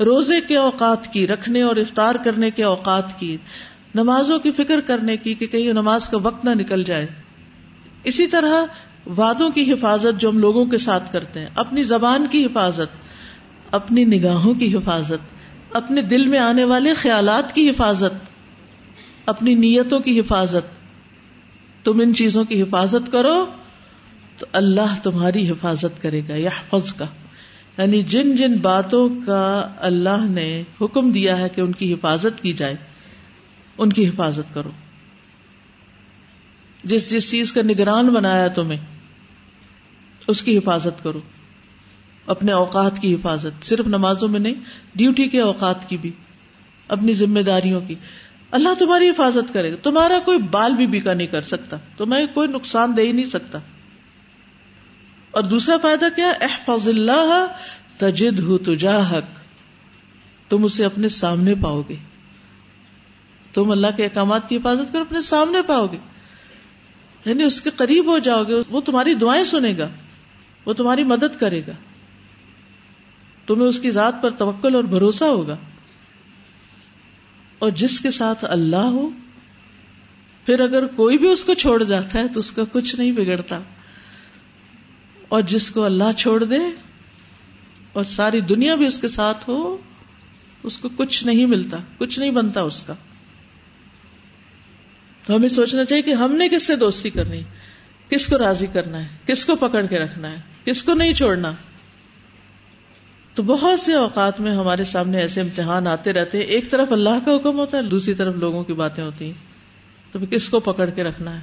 روزے 0.02 0.40
کے 0.40 0.56
اوقات 0.56 1.12
کی، 1.12 1.26
رکھنے 1.26 1.62
اور 1.62 1.76
افطار 1.76 2.14
کرنے 2.14 2.50
کے 2.50 2.64
اوقات 2.64 3.20
کی، 3.20 3.36
نمازوں 3.94 4.38
کی 4.38 4.50
فکر 4.50 4.80
کرنے 4.80 5.16
کی 5.16 5.34
کہ 5.34 5.46
کہیں 5.46 5.72
نماز 5.72 6.08
کا 6.08 6.18
وقت 6.22 6.44
نہ 6.44 6.50
نکل 6.50 6.82
جائے۔ 6.82 7.25
اسی 8.06 8.26
طرح 8.26 8.64
وادوں 9.06 9.50
کی 9.50 9.72
حفاظت 9.72 10.20
جو 10.20 10.28
ہم 10.28 10.38
لوگوں 10.38 10.64
کے 10.64 10.78
ساتھ 10.78 11.12
کرتے 11.12 11.40
ہیں، 11.40 11.46
اپنی 11.54 11.82
زبان 11.82 12.26
کی 12.30 12.44
حفاظت، 12.44 12.96
اپنی 13.74 14.04
نگاہوں 14.04 14.54
کی 14.54 14.76
حفاظت، 14.76 15.36
اپنے 15.76 16.02
دل 16.02 16.26
میں 16.26 16.38
آنے 16.38 16.64
والے 16.64 16.94
خیالات 16.94 17.54
کی 17.54 17.70
حفاظت، 17.70 18.26
اپنی 19.26 19.54
نیتوں 19.54 20.00
کی 20.00 20.20
حفاظت۔ 20.20 20.76
تم 21.84 22.00
ان 22.00 22.14
چیزوں 22.14 22.44
کی 22.44 22.62
حفاظت 22.62 23.12
کرو 23.12 23.46
تو 24.38 24.46
اللہ 24.52 24.94
تمہاری 25.02 25.50
حفاظت 25.50 26.02
کرے 26.02 26.20
گا 26.28 26.34
یا 26.36 26.50
حفظ 26.72 26.92
کا۔ 26.92 27.04
یعنی 27.78 28.02
جن 28.02 28.36
جن 28.36 28.56
باتوں 28.56 29.08
کا 29.26 29.74
اللہ 29.78 30.26
نے 30.30 30.62
حکم 30.80 31.10
دیا 31.10 31.38
ہے 31.38 31.48
کہ 31.48 31.60
ان 31.60 31.72
کی 31.72 31.94
حفاظت 31.94 32.42
کی 32.42 32.52
جائے، 32.52 32.74
ان 33.78 33.92
کی 33.92 34.08
حفاظت 34.08 34.54
کرو۔ 34.54 34.70
جس 36.86 37.10
جس 37.10 37.30
چیز 37.30 37.52
کا 37.52 37.62
نگران 37.62 38.06
بنایا 38.06 38.48
تمہیں، 38.48 38.78
اس 40.28 40.42
کی 40.42 40.58
حفاظت 40.58 41.02
کرو، 41.02 41.20
اپنے 42.26 42.52
اوقات 42.52 42.98
کی 42.98 43.14
حفاظت، 43.14 43.64
صرف 43.64 43.86
نمازوں 43.86 44.28
میں 44.28 44.40
نہیں، 44.40 44.54
ڈیوٹی 44.94 45.28
کے 45.28 45.40
اوقات 45.40 45.88
کی 45.88 45.96
بھی، 45.96 46.10
اپنی 46.88 47.12
ذمہ 47.12 47.40
داریوں 47.40 47.80
کی۔ 47.80 47.94
اللہ 48.50 48.68
تمہاری 48.78 49.08
حفاظت 49.08 49.54
کرے 49.54 49.72
گا۔ 49.72 49.76
تمہارا 49.82 50.18
کوئی 50.18 50.38
بال 50.38 50.72
بھی 50.72 50.86
بیکا 50.86 51.14
نہیں 51.14 51.26
کر 51.26 51.42
سکتا، 51.42 51.76
تمہیں 51.96 52.26
کوئی 52.34 52.48
نقصان 52.48 52.96
دے 52.96 53.02
ہی 53.02 53.12
نہیں 53.12 53.26
سکتا۔ 53.26 53.58
اور 55.30 55.42
دوسرا 55.42 55.76
فائدہ 55.82 56.06
کیا؟ 56.16 56.32
احفظ 56.40 56.88
اللہ 56.88 57.46
تجد 57.98 58.38
ہو 58.38 58.58
تجاہک۔ 58.58 59.24
تم 60.50 60.64
اسے 60.64 60.84
اپنے 60.84 61.08
سامنے 61.08 61.54
پاؤ 61.54 61.82
گے۔ 61.88 61.96
تم 63.52 63.70
اللہ 63.70 63.86
کے 63.96 64.04
احکامات 64.04 64.48
کی 64.48 64.56
حفاظت 64.56 64.92
کر 64.92 65.00
اپنے 65.00 65.20
سامنے 65.20 65.62
پاؤ 65.62 65.86
گے۔ 65.86 65.98
یعنی 67.26 67.42
اس 67.42 67.60
کے 67.60 67.70
قریب 67.70 68.06
ہو 68.06 68.18
جاؤ 68.18 68.44
گے، 68.44 68.54
وہ 68.70 68.80
تمہاری 68.80 69.14
دعائیں 69.14 69.44
سنے 69.44 69.74
گا، 69.78 69.88
وہ 70.64 70.72
تمہاری 70.72 71.04
مدد 71.04 71.40
کرے 71.40 71.60
گا۔ 71.66 71.72
تمہیں 73.46 73.68
اس 73.68 73.78
کی 73.78 73.90
ذات 73.90 74.22
پر 74.22 74.30
توکل 74.30 74.74
اور 74.74 74.84
بھروسہ 74.84 75.24
ہوگا۔ 75.24 75.56
اور 77.58 77.70
جس 77.70 78.00
کے 78.00 78.10
ساتھ 78.10 78.44
اللہ 78.48 78.76
ہو، 78.76 79.08
پھر 80.46 80.60
اگر 80.60 80.86
کوئی 80.86 81.18
بھی 81.18 81.28
اس 81.28 81.44
کو 81.44 81.54
چھوڑ 81.54 81.82
جاتا 81.82 82.18
ہے 82.18 82.28
تو 82.28 82.38
اس 82.38 82.52
کا 82.52 82.62
کچھ 82.72 82.96
نہیں 82.96 83.12
بگڑتا۔ 83.12 83.58
اور 85.28 85.42
جس 85.42 85.70
کو 85.70 85.84
اللہ 85.84 86.12
چھوڑ 86.16 86.44
دے 86.44 86.58
اور 87.92 88.04
ساری 88.04 88.40
دنیا 88.40 88.74
بھی 88.74 88.86
اس 88.86 89.00
کے 89.00 89.08
ساتھ 89.08 89.48
ہو، 89.48 89.76
اس 90.62 90.78
کو 90.78 90.88
کچھ 90.96 91.24
نہیں 91.24 91.46
ملتا، 91.46 91.76
کچھ 91.98 92.18
نہیں 92.18 92.30
بنتا 92.30 92.60
اس 92.60 92.82
کا۔ 92.82 92.94
تو 95.26 95.36
ہمیں 95.36 95.48
سوچنا 95.48 95.84
چاہیے 95.84 96.02
کہ 96.02 96.10
ہم 96.10 96.32
نے 96.32 96.48
کس 96.48 96.66
سے 96.66 96.76
دوستی 96.76 97.10
کرنی 97.10 97.42
کس 98.08 98.26
کو 98.26 98.38
راضی 98.38 98.66
کرنا 98.72 98.98
ہے؟ 98.98 99.08
کس 99.26 99.44
کو 99.44 99.56
پکڑ 99.56 99.86
کے 99.86 99.98
رکھنا 99.98 100.30
ہے؟ 100.30 100.36
کس 100.64 100.82
کو 100.82 100.94
نہیں 100.94 101.14
چھوڑنا؟ 101.14 101.52
تو 103.34 103.42
بہت 103.42 103.80
سے 103.80 103.94
اوقات 103.94 104.40
میں 104.40 104.52
ہمارے 104.52 104.84
سامنے 104.84 105.18
ایسے 105.18 105.40
امتحان 105.40 105.86
آتے 105.86 106.12
رہتے 106.12 106.38
ہیں، 106.38 106.44
ایک 106.44 106.70
طرف 106.70 106.92
اللہ 106.92 107.26
کا 107.26 107.36
حکم 107.36 107.58
ہوتا 107.58 107.76
ہے، 107.76 107.82
دوسری 107.82 108.14
طرف 108.14 108.34
لوگوں 108.34 108.64
کی 108.64 108.72
باتیں 108.72 109.04
ہوتی 109.04 109.24
ہیں۔ 109.24 109.32
تو 110.12 110.18
کس 110.30 110.48
کو 110.48 110.60
پکڑ 110.60 110.90
کے 110.90 111.04
رکھنا 111.04 111.34
ہے؟ 111.34 111.40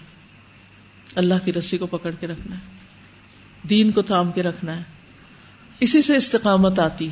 اللہ 1.15 1.33
کی 1.45 1.53
رسی 1.53 1.77
کو 1.77 1.87
پکڑ 1.87 2.11
کے 2.19 2.27
رکھنا 2.27 2.55
ہے، 2.55 2.71
دین 3.69 3.91
کو 3.91 4.01
تھام 4.01 4.31
کے 4.31 4.43
رکھنا 4.43 4.77
ہے۔ 4.77 4.83
اسی 5.79 6.01
سے 6.01 6.15
استقامت 6.15 6.79
آتی 6.79 7.09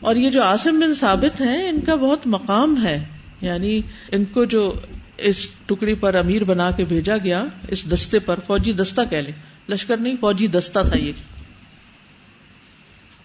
اور 0.00 0.16
یہ 0.16 0.30
جو 0.30 0.42
آسم 0.42 0.80
بن 0.80 0.94
ثابت 0.94 1.40
ہیں، 1.40 1.68
ان 1.68 1.80
کا 1.80 1.94
بہت 1.94 2.26
مقام 2.26 2.84
ہے۔ 2.84 3.04
یعنی 3.40 3.80
ان 4.12 4.24
کو 4.24 4.44
جو 4.44 4.80
اس 5.18 5.50
ٹکڑی 5.66 5.94
پر 5.94 6.14
امیر 6.14 6.44
بنا 6.44 6.70
کے 6.70 6.84
بھیجا 6.84 7.16
گیا، 7.16 7.44
اس 7.68 7.94
دستے 7.94 8.18
پر، 8.18 8.40
فوجی 8.46 8.72
دستہ 8.72 9.00
کہہ 9.10 9.18
لے 9.18 9.32
لشکر 9.68 9.96
نہیں، 9.96 10.14
فوجی 10.20 10.46
دستہ 10.46 10.78
تھا 10.88 10.98
یہ۔ 10.98 11.12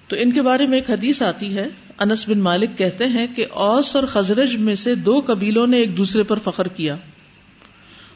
تو 0.08 0.16
ان 0.20 0.32
کے 0.32 0.42
بارے 0.42 0.68
میں 0.68 0.78
ایک 0.78 0.90
حدیث 0.90 1.22
آتی 1.22 1.58
ہے، 1.58 1.68
انس 2.00 2.30
بن 2.30 2.40
مالک 2.40 2.78
کہتے 2.78 3.08
ہیں 3.08 3.28
کہ 3.36 3.46
اوس 3.50 3.96
اور 3.96 4.04
خزرج 4.04 4.56
میں 4.56 4.76
سے 4.76 4.96
دو 4.96 5.22
قبیلوں 5.28 5.68
نے 5.68 5.78
ایک 5.78 5.98
دوسرے 5.98 6.24
پر 6.24 6.40
فخر 6.44 6.68
کیا۔ 6.68 6.96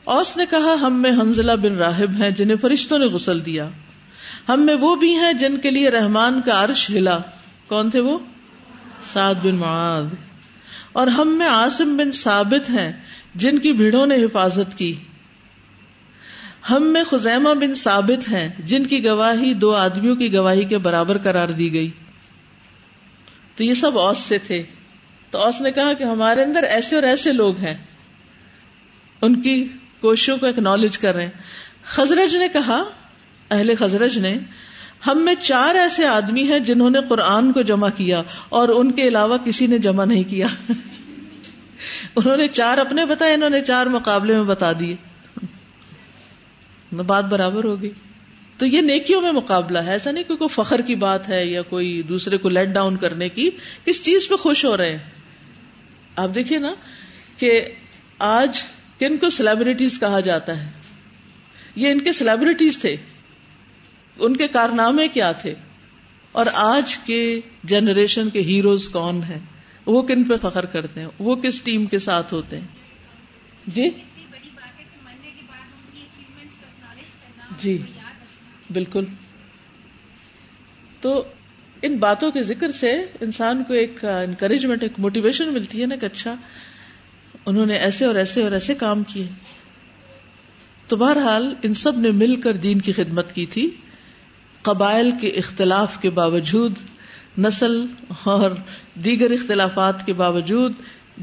اوس 0.04 0.38
نے 0.38 0.44
کہا، 0.50 0.76
ہم 0.82 1.02
میں 1.02 1.12
حنزلہ 1.12 1.52
بن 1.52 1.76
راہب 1.76 2.12
ہیں، 2.22 2.30
جنہیں 2.30 2.58
فرشتوں 2.58 3.00
نے 3.00 3.06
غسل 3.06 3.46
دیا۔ 3.46 3.70
ہم 4.50 4.62
میں 4.66 4.74
وہ 4.74 4.96
بھی 4.96 5.16
ہیں 5.16 5.34
جن 5.34 5.58
کے 5.58 5.72
لیے 5.72 5.90
رحمان 5.90 6.42
کا 6.42 6.64
عرش 6.64 6.90
ہلا۔ 6.90 7.20
کون 7.68 7.90
تھے 7.90 8.00
وہ؟ 8.00 8.20
سعد 9.14 9.36
بن 9.44 9.56
معاذ۔ 9.56 10.06
اور 10.94 11.08
ہم 11.08 11.38
میں 11.38 11.48
عاصم 11.48 11.98
بن 11.98 12.12
ثابت 12.12 12.70
ہیں۔ 12.70 12.92
جن 13.36 13.58
کی 13.58 13.74
بھیڑوں 13.74 14.06
نے 14.06 14.16
حفاظت 14.16 14.78
کی۔ 14.78 14.94
ہم 16.70 16.94
میں 16.94 17.04
خزیمہ 17.04 17.50
بن 17.50 17.74
ثابت 17.74 18.32
ہیں، 18.32 18.50
جن 18.60 18.86
کی 18.86 19.06
گواہی 19.06 19.54
دو 19.54 19.76
آدمیوں 19.76 20.16
کی 20.16 20.34
گواہی 20.34 20.66
کے 20.66 20.78
برابر 20.78 21.18
قرار 21.18 21.48
دی 21.48 21.74
گئی۔ 21.74 21.92
تو 23.56 23.64
یہ 23.64 23.74
سب 23.74 24.00
اوس 24.00 24.18
سے 24.18 24.38
تھے۔ 24.38 24.64
تو 25.32 25.40
اوس 25.40 25.62
نے 25.62 25.72
کہا 25.72 25.94
کہ 25.94 26.04
ہمارے 26.04 26.44
اندر 26.44 26.64
ایسے 26.64 26.96
اور 26.96 27.04
ایسے 27.04 27.34
لوگ 27.34 27.60
ہیں۔ 27.60 27.74
ان 29.22 29.42
کی 29.42 29.68
کوششوں 30.02 30.38
کو 30.38 30.46
اکنالج 30.46 30.98
کر 30.98 31.14
رہے 31.14 31.24
ہیں۔ 31.24 31.32
خزرج 31.84 32.36
نے 32.36 32.48
کہا، 32.48 32.84
اہل 33.52 33.76
خزرج 33.80 34.18
نے، 34.18 34.38
ہم 35.08 35.26
میں 35.26 35.36
چار 35.42 35.76
ایسے 35.76 36.08
آدمی 36.08 36.44
ہیں 36.44 36.60
جنہوں 36.60 36.90
نے 36.90 37.00
قرآن 37.10 37.52
کو 37.52 37.62
جمع 37.62 37.90
کیا 37.96 38.22
اور 38.50 38.70
ان 38.70 38.92
کے 38.92 39.08
علاوہ 39.08 39.38
کسی 39.38 39.68
نے 39.68 39.78
جمع 39.78 40.06
نہیں 40.06 40.24
کیا۔ 40.24 40.48
انہوں 42.16 42.38
نے 42.38 42.48
چار 42.48 42.78
اپنے 42.78 43.06
بتائے، 43.06 43.34
انہوں 43.34 43.50
نے 43.50 43.62
چار 43.62 43.86
مقابلے 43.86 44.36
میں 44.36 44.44
بتا 44.44 44.72
دیے۔ 44.80 44.96
بات 46.92 47.26
برابر 47.26 47.64
ہوگی 47.64 47.90
تو 48.58 48.66
یہ 48.66 48.82
نیکیوں 48.82 49.22
میں 49.22 49.32
مقابلہ 49.32 49.80
ہے۔ 49.80 49.92
ایسا 49.92 50.12
نہیں 50.12 50.24
کہ 50.24 50.36
کوئی 50.36 50.48
فخر 50.48 50.82
کی 50.82 50.96
بات 50.96 51.30
ہے 51.30 51.46
یا 51.46 51.62
کوئی 51.62 52.02
دوسرے 52.02 52.38
کو 52.38 52.50
لیٹ 52.50 52.68
ڈاؤن 52.68 52.98
کرنے 52.98 53.30
کی۔ 53.30 53.50
کس 53.86 54.04
چیز 54.04 54.28
پہ 54.28 54.36
خوش 54.36 54.66
ہو 54.66 54.78
رہے 54.78 54.90
ہیں؟ 54.90 54.98
آپ 56.16 56.30
دیکھیے 56.36 56.60
نا 56.60 56.74
کہ 57.38 57.62
آج 58.20 58.62
کن 59.00 59.18
کو 59.18 59.30
سیلیبریٹیز 59.30 60.00
کہا 60.00 60.20
جاتا 60.20 60.66
ہے۔ 60.66 60.72
یہ 61.76 61.90
ان 61.90 62.00
کے 62.00 62.14
سیلیبریٹیز 62.14 62.80
تھے۔ 62.80 62.96
ان 64.18 64.38
کے 64.38 64.48
کارنامے 64.48 65.08
کیا 65.08 65.32
تھے؟ 65.32 65.54
اور 66.32 66.46
آج 66.54 66.98
کے 66.98 67.40
جنریشن 67.64 68.30
کے 68.30 68.42
ہیروز 68.42 68.90
کون 68.90 69.24
ہیں؟ 69.24 69.40
وہ 69.86 70.02
کن 70.02 70.24
پہ 70.24 70.34
فخر 70.42 70.66
کرتے 70.66 71.02
ہیں؟ 71.02 71.08
وہ 71.20 71.36
کس 71.36 71.62
ٹیم 71.62 71.86
کے 71.86 72.00
ساتھ 72.00 72.34
ہوتے 72.34 72.60
ہیں؟ 72.60 72.68
جی؟ 73.68 73.90
جی 77.58 77.84
بالکل۔ 78.70 79.06
تو 81.02 81.24
ان 81.82 81.98
باتوں 81.98 82.32
کے 82.32 82.44
ذکر 82.44 82.72
سے 82.72 82.92
انسان 83.22 83.64
کو 83.64 83.74
ایک 83.74 84.06
انکریجمنٹ 84.06 84.84
ایک 84.84 84.92
موٹیویشن 84.98 85.54
ملتی 85.54 85.82
ہے 85.82 85.86
نا 85.86 85.96
کہ 85.96 86.06
اچھا 86.06 86.36
انہوں 87.46 87.66
نے 87.66 87.76
ایسے 87.76 88.06
اور 88.06 88.16
ایسے 88.16 88.44
اور 88.44 88.52
ایسے 88.52 88.74
کام 88.74 89.04
کیے۔ 89.04 89.28
تو 90.88 90.96
بہرحال 90.96 91.54
ان 91.64 91.74
سب 91.74 92.00
نے 92.00 92.12
مل 92.12 92.42
کر 92.42 92.54
دین 92.54 92.82
کی 92.82 92.94
خدمت 92.94 93.34
کی 93.34 93.46
تھی۔ 93.46 93.70
قبائل 94.62 95.12
کے 95.22 95.28
اختلاف 95.28 95.98
کے 96.02 96.10
باوجود 96.10 96.74
نسل 97.38 97.86
اور 98.24 98.52
دیگر 99.04 99.32
اختلافات 99.32 100.06
کے 100.06 100.14
باوجود 100.14 100.74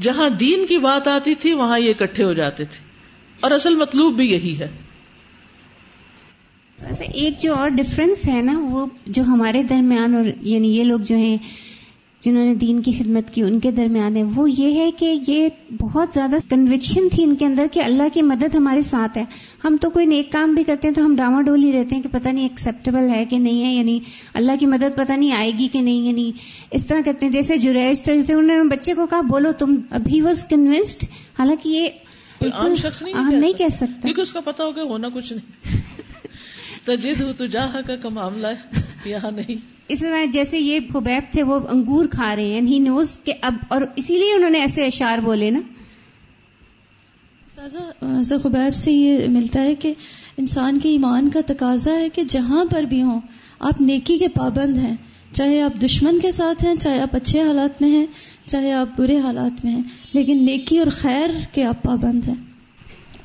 جہاں 0.01 0.29
دین 0.29 0.65
کی 0.67 0.77
بات 0.77 1.07
آتی 1.07 1.35
تھی 1.35 1.53
وہاں 1.53 1.79
یہ 1.79 1.93
اکٹھے 1.99 2.23
ہو 2.23 2.33
جاتے 2.33 2.65
تھے۔ 2.65 2.85
اور 3.39 3.51
اصل 3.51 3.75
مطلوب 3.75 4.15
بھی 4.15 4.31
یہی 4.31 4.59
ہے۔ 4.59 4.67
اچھا، 6.77 7.05
ایک 7.05 7.39
جو 7.39 7.55
اور 7.55 7.67
ڈفرینس 7.67 8.27
ہے 8.27 8.41
نا، 8.41 8.59
وہ 8.59 8.85
جو 9.05 9.23
ہمارے 9.23 9.63
درمیان 9.63 10.15
اور 10.15 10.23
یعنی 10.41 10.77
یہ 10.77 10.83
لوگ 10.83 10.99
جو 10.99 11.15
ہیں 11.15 11.37
جنہوں 12.25 12.45
نے 12.45 12.55
دین 12.55 12.81
کی 12.81 12.91
خدمت 12.91 13.29
کی 13.33 13.41
ان 13.41 13.59
کے 13.59 13.71
درمیان 13.71 14.17
ہے 14.17 14.23
وہ 14.35 14.49
یہ 14.57 14.73
ہے 14.79 14.91
کہ 14.91 15.15
یہ 15.27 15.47
بہت 15.79 16.09
زیادہ 16.13 16.35
کنوکشن 16.49 17.09
تھی 17.09 17.23
ان 17.23 17.35
کے 17.35 17.45
اندر 17.45 17.67
کہ 17.71 17.79
اللہ 17.79 18.03
کی 18.13 18.21
مدد 18.21 18.55
ہمارے 18.55 18.81
ساتھ 18.81 19.17
ہے۔ 19.17 19.23
ہم 19.63 19.75
تو 19.81 19.89
کوئی 19.89 20.05
نیک 20.05 20.31
کام 20.31 20.53
بھی 20.53 20.63
کرتے 20.63 20.87
ہیں 20.87 20.95
تو 20.95 21.05
ہم 21.05 21.15
ڈاما 21.15 21.41
ڈول 21.41 21.63
ہی 21.63 21.71
رہتے 21.71 21.95
ہیں 21.95 22.03
کہ 22.03 22.09
پتہ 22.09 22.29
نہیں 22.29 22.43
ایکسیپٹیبل 22.43 23.09
ہے 23.09 23.25
کہ 23.25 23.39
نہیں 23.39 23.65
ہے 23.65 23.73
یعنی 23.73 23.99
اللہ 24.33 24.51
کی 24.59 24.65
مدد 24.65 24.95
پتہ 24.95 25.13
نہیں 25.13 25.31
آئے 25.31 25.51
گی 25.59 25.67
کہ 25.67 25.81
نہیں 25.81 26.07
یعنی 26.07 26.31
اس 26.71 26.85
طرح 26.85 26.99
کرتے 27.05 27.25
ہیں۔ 27.25 27.33
جیسے 27.33 27.57
جریج 27.57 28.01
تو 28.01 28.11
انہوں 28.11 28.63
نے 28.63 28.75
بچے 28.75 28.93
کو 28.93 29.07
کہا 29.07 29.21
بولو 29.21 29.51
تم۔ 29.51 29.75
ابھی 29.89 30.21
واز 30.21 30.45
کنوینسڈ 30.45 31.03
حالانکہ 31.39 31.69
یہ 31.69 31.89
عام 32.53 32.75
شخص 32.75 33.01
نہیں 33.01 33.53
کہہ 33.57 33.69
سکتا۔ 33.71 34.01
کیونکہ 34.01 34.21
اس 34.21 34.33
کا 34.33 34.39
پتا 34.39 34.63
ہوگا 34.63 34.81
ہونا 34.81 35.07
کچھ 35.13 35.33
نہیں۔ 35.33 35.77
تجد 36.85 37.21
ہو 37.21 37.33
تو 37.33 37.45
جہاں 37.45 37.81
کا 37.87 38.09
معاملہ 38.09 38.47
ہے 38.47 38.79
یہاں 39.05 39.31
نہیں۔ 39.31 39.55
اس 39.87 39.99
طرح 39.99 40.25
جیسے 40.25 40.59
یہ 40.59 40.79
خبیب 40.93 41.23
تھے 41.31 41.43
وہ 41.43 41.59
انگور 41.69 42.05
کھا 42.05 42.35
رہے 42.35 42.45
ہیں۔ 42.45 42.61
ہی 42.61 42.79
نوز 42.79 43.19
کہ 43.23 43.33
اب 43.41 43.53
اور 43.67 43.81
اسی 43.95 44.17
لیے 44.17 44.35
انہوں 44.35 44.49
نے 44.49 44.59
ایسے 44.59 44.85
اشار 44.85 45.17
بولے 45.17 45.49
نا۔ 45.49 45.59
سر 48.23 48.37
خبیب 48.43 48.75
سے 48.75 48.91
یہ 48.91 49.27
ملتا 49.27 49.61
ہے 49.61 49.75
کہ 49.75 49.93
انسان 50.37 50.79
کے 50.79 50.89
ایمان 50.89 51.29
کا 51.29 51.39
تقاضا 51.45 51.91
ہے 51.91 52.09
کہ 52.09 52.23
جہاں 52.23 52.65
پر 52.71 52.83
بھی 52.83 53.01
ہوں 53.03 53.21
آپ 53.59 53.81
نیکی 53.81 54.17
کے 54.17 54.27
پابند 54.27 54.77
ہیں۔ 54.77 54.95
چاہے 55.33 55.61
آپ 55.61 55.85
دشمن 55.85 56.19
کے 56.19 56.31
ساتھ 56.31 56.65
ہیں 56.65 56.75
چاہے 56.75 57.01
آپ 57.01 57.15
اچھے 57.15 57.41
حالات 57.41 57.81
میں 57.81 57.89
ہیں 57.89 58.05
چاہے 58.45 58.71
آپ 58.73 58.87
برے 58.97 59.17
حالات 59.17 59.65
میں 59.65 59.73
ہیں 59.73 59.83
لیکن 60.13 60.45
نیکی 60.45 60.79
اور 60.79 60.87
خیر 60.91 61.29
کے 61.51 61.63
آپ 61.63 61.83
پابند 61.83 62.27
ہیں۔ 62.27 62.35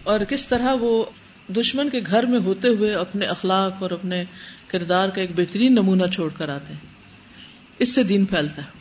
اور 0.04 0.20
کس 0.20 0.46
طرح 0.46 0.74
وہ 0.80 1.04
دشمن 1.48 1.90
کے 1.90 2.00
گھر 2.06 2.26
میں 2.26 2.40
ہوتے 2.40 2.68
ہوئے 2.68 2.94
اپنے 2.94 3.26
اخلاق 3.26 3.82
اور 3.82 3.90
اپنے 3.90 4.24
کردار 4.68 5.08
کا 5.08 5.20
ایک 5.20 5.30
بہترین 5.36 5.72
نمونہ 5.72 6.06
چھوڑ 6.06 6.30
کر 6.36 6.48
آتے 6.48 6.72
ہیں۔ 6.72 6.80
اس 7.78 7.94
سے 7.94 8.02
دین 8.02 8.24
پھیلتا 8.24 8.62
ہے۔ 8.62 8.78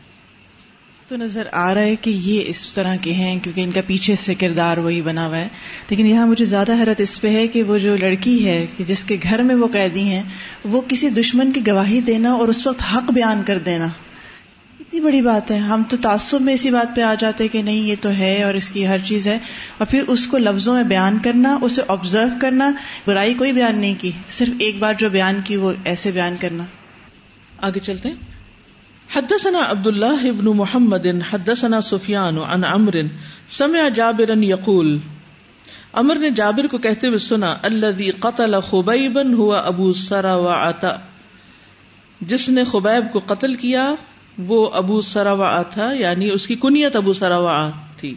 تو 1.08 1.16
نظر 1.16 1.48
آ 1.52 1.74
رہا 1.74 1.82
ہے 1.82 1.96
کہ 1.96 2.10
یہ 2.10 2.44
اس 2.48 2.74
طرح 2.74 2.96
کے 2.96 3.14
ہیں 3.14 3.40
کیونکہ 3.40 3.62
ان 3.62 3.72
کا 3.72 3.82
پیچھے 3.88 4.16
سے 4.16 4.36
کردار 4.36 4.78
وہی 4.78 5.02
بنا 5.02 5.28
ہوا 5.28 5.38
ہے۔ 5.38 5.48
لیکن 5.90 6.08
یہاں 6.08 6.28
مجھے 6.28 6.46
زیادہ 6.46 6.80
حیرت 6.80 7.02
اس 7.02 7.22
پہ 7.22 7.30
ہے 7.30 7.48
کہ 7.48 7.64
وہ 7.64 7.78
جو 7.78 7.96
لڑکی 7.96 8.48
ہے 8.48 8.66
کہ 8.78 8.84
جس 8.84 9.04
کے 9.04 9.18
گھر 9.24 9.44
میں 9.44 9.56
وہ 9.56 9.68
قیدی 9.68 10.02
ہیں، 10.02 10.24
وہ 10.66 10.82
کسی 10.88 11.10
دشمن 11.10 11.52
کی 11.52 11.68
گواہی 11.68 12.02
دینا 12.02 12.32
اور 12.32 12.48
اس 12.48 12.68
وقت 12.68 12.84
حق 12.94 13.12
بیان 13.12 13.44
کر 13.46 13.58
دینا۔ 13.58 13.88
اتنی 14.88 15.00
بڑی 15.00 15.22
بات 15.22 15.52
ہے۔ 15.52 15.58
ہم 15.58 15.84
تو 15.90 15.98
تعصب 16.02 16.42
میں 16.42 16.54
اسی 16.54 16.72
بات 16.72 16.96
پہ 16.96 17.02
آ 17.02 17.14
جاتے 17.20 17.48
کہ 17.48 17.62
نہیں، 17.62 17.76
یہ 17.76 17.96
تو 18.02 18.10
ہے 18.10 18.44
اور 18.44 18.54
اس 18.54 18.70
کی 18.70 18.88
ہر 18.88 18.98
چیز 18.98 19.28
ہے۔ 19.28 19.40
اور 19.78 19.88
پھر 19.90 20.04
اس 20.08 20.28
کو 20.28 20.38
لفظوں 20.38 20.76
میں 20.76 20.84
بیان 20.84 21.20
کرنا، 21.20 21.60
اسے 21.62 21.82
آبزرو 21.88 22.38
کرنا۔ 22.42 22.72
برائی 23.08 23.34
کوئی 23.34 23.54
بیان 23.54 23.80
نہیں 23.80 23.94
کی، 23.98 24.12
صرف 24.30 24.54
ایک 24.60 24.80
بار 24.80 24.94
جو 24.94 25.10
بیان 25.10 25.42
کی 25.44 25.56
وہ 25.56 25.74
ایسے 25.84 26.12
بیان 26.12 26.36
کرنا۔ 26.40 26.64
آگے 27.62 27.80
چلتے 27.80 28.10
ہیں۔ 28.10 28.16
حدثنا 29.16 29.60
عبد 29.70 29.88
اللہ 29.88 30.06
ابن 30.06 30.46
محمد، 30.46 31.06
حدثنا 31.32 31.82
سفیان 31.82 32.38
عن 32.38 32.64
عمر، 32.64 32.96
سمع 33.50 33.88
جابرا 33.96 34.34
یقول 34.36 35.00
امر 35.94 36.16
نے 36.16 36.30
جابر 36.30 36.68
کو 36.68 36.78
کہتے 36.78 37.08
ہوئے 37.08 37.18
سنا 37.18 37.58
الذي 37.64 38.12
قتل 38.12 38.62
خبیبا 38.62 39.22
هو 39.22 39.54
ابو 39.54 39.94
سرا 39.94 40.36
و 40.36 40.72
جس 42.22 42.50
نے 42.50 42.64
خبیب 42.64 43.14
کو 43.14 43.22
قتل 43.26 43.54
کیا 43.54 43.96
وہ 44.40 44.70
ابو 44.74 45.02
سروا 45.02 45.62
تھا 45.62 45.92
یعنی 45.94 46.30
اس 46.30 46.48
کی 46.48 46.56
کنیت 46.56 46.96
ابو 46.96 47.14
سروا 47.14 47.70
تھی۔ 47.98 48.16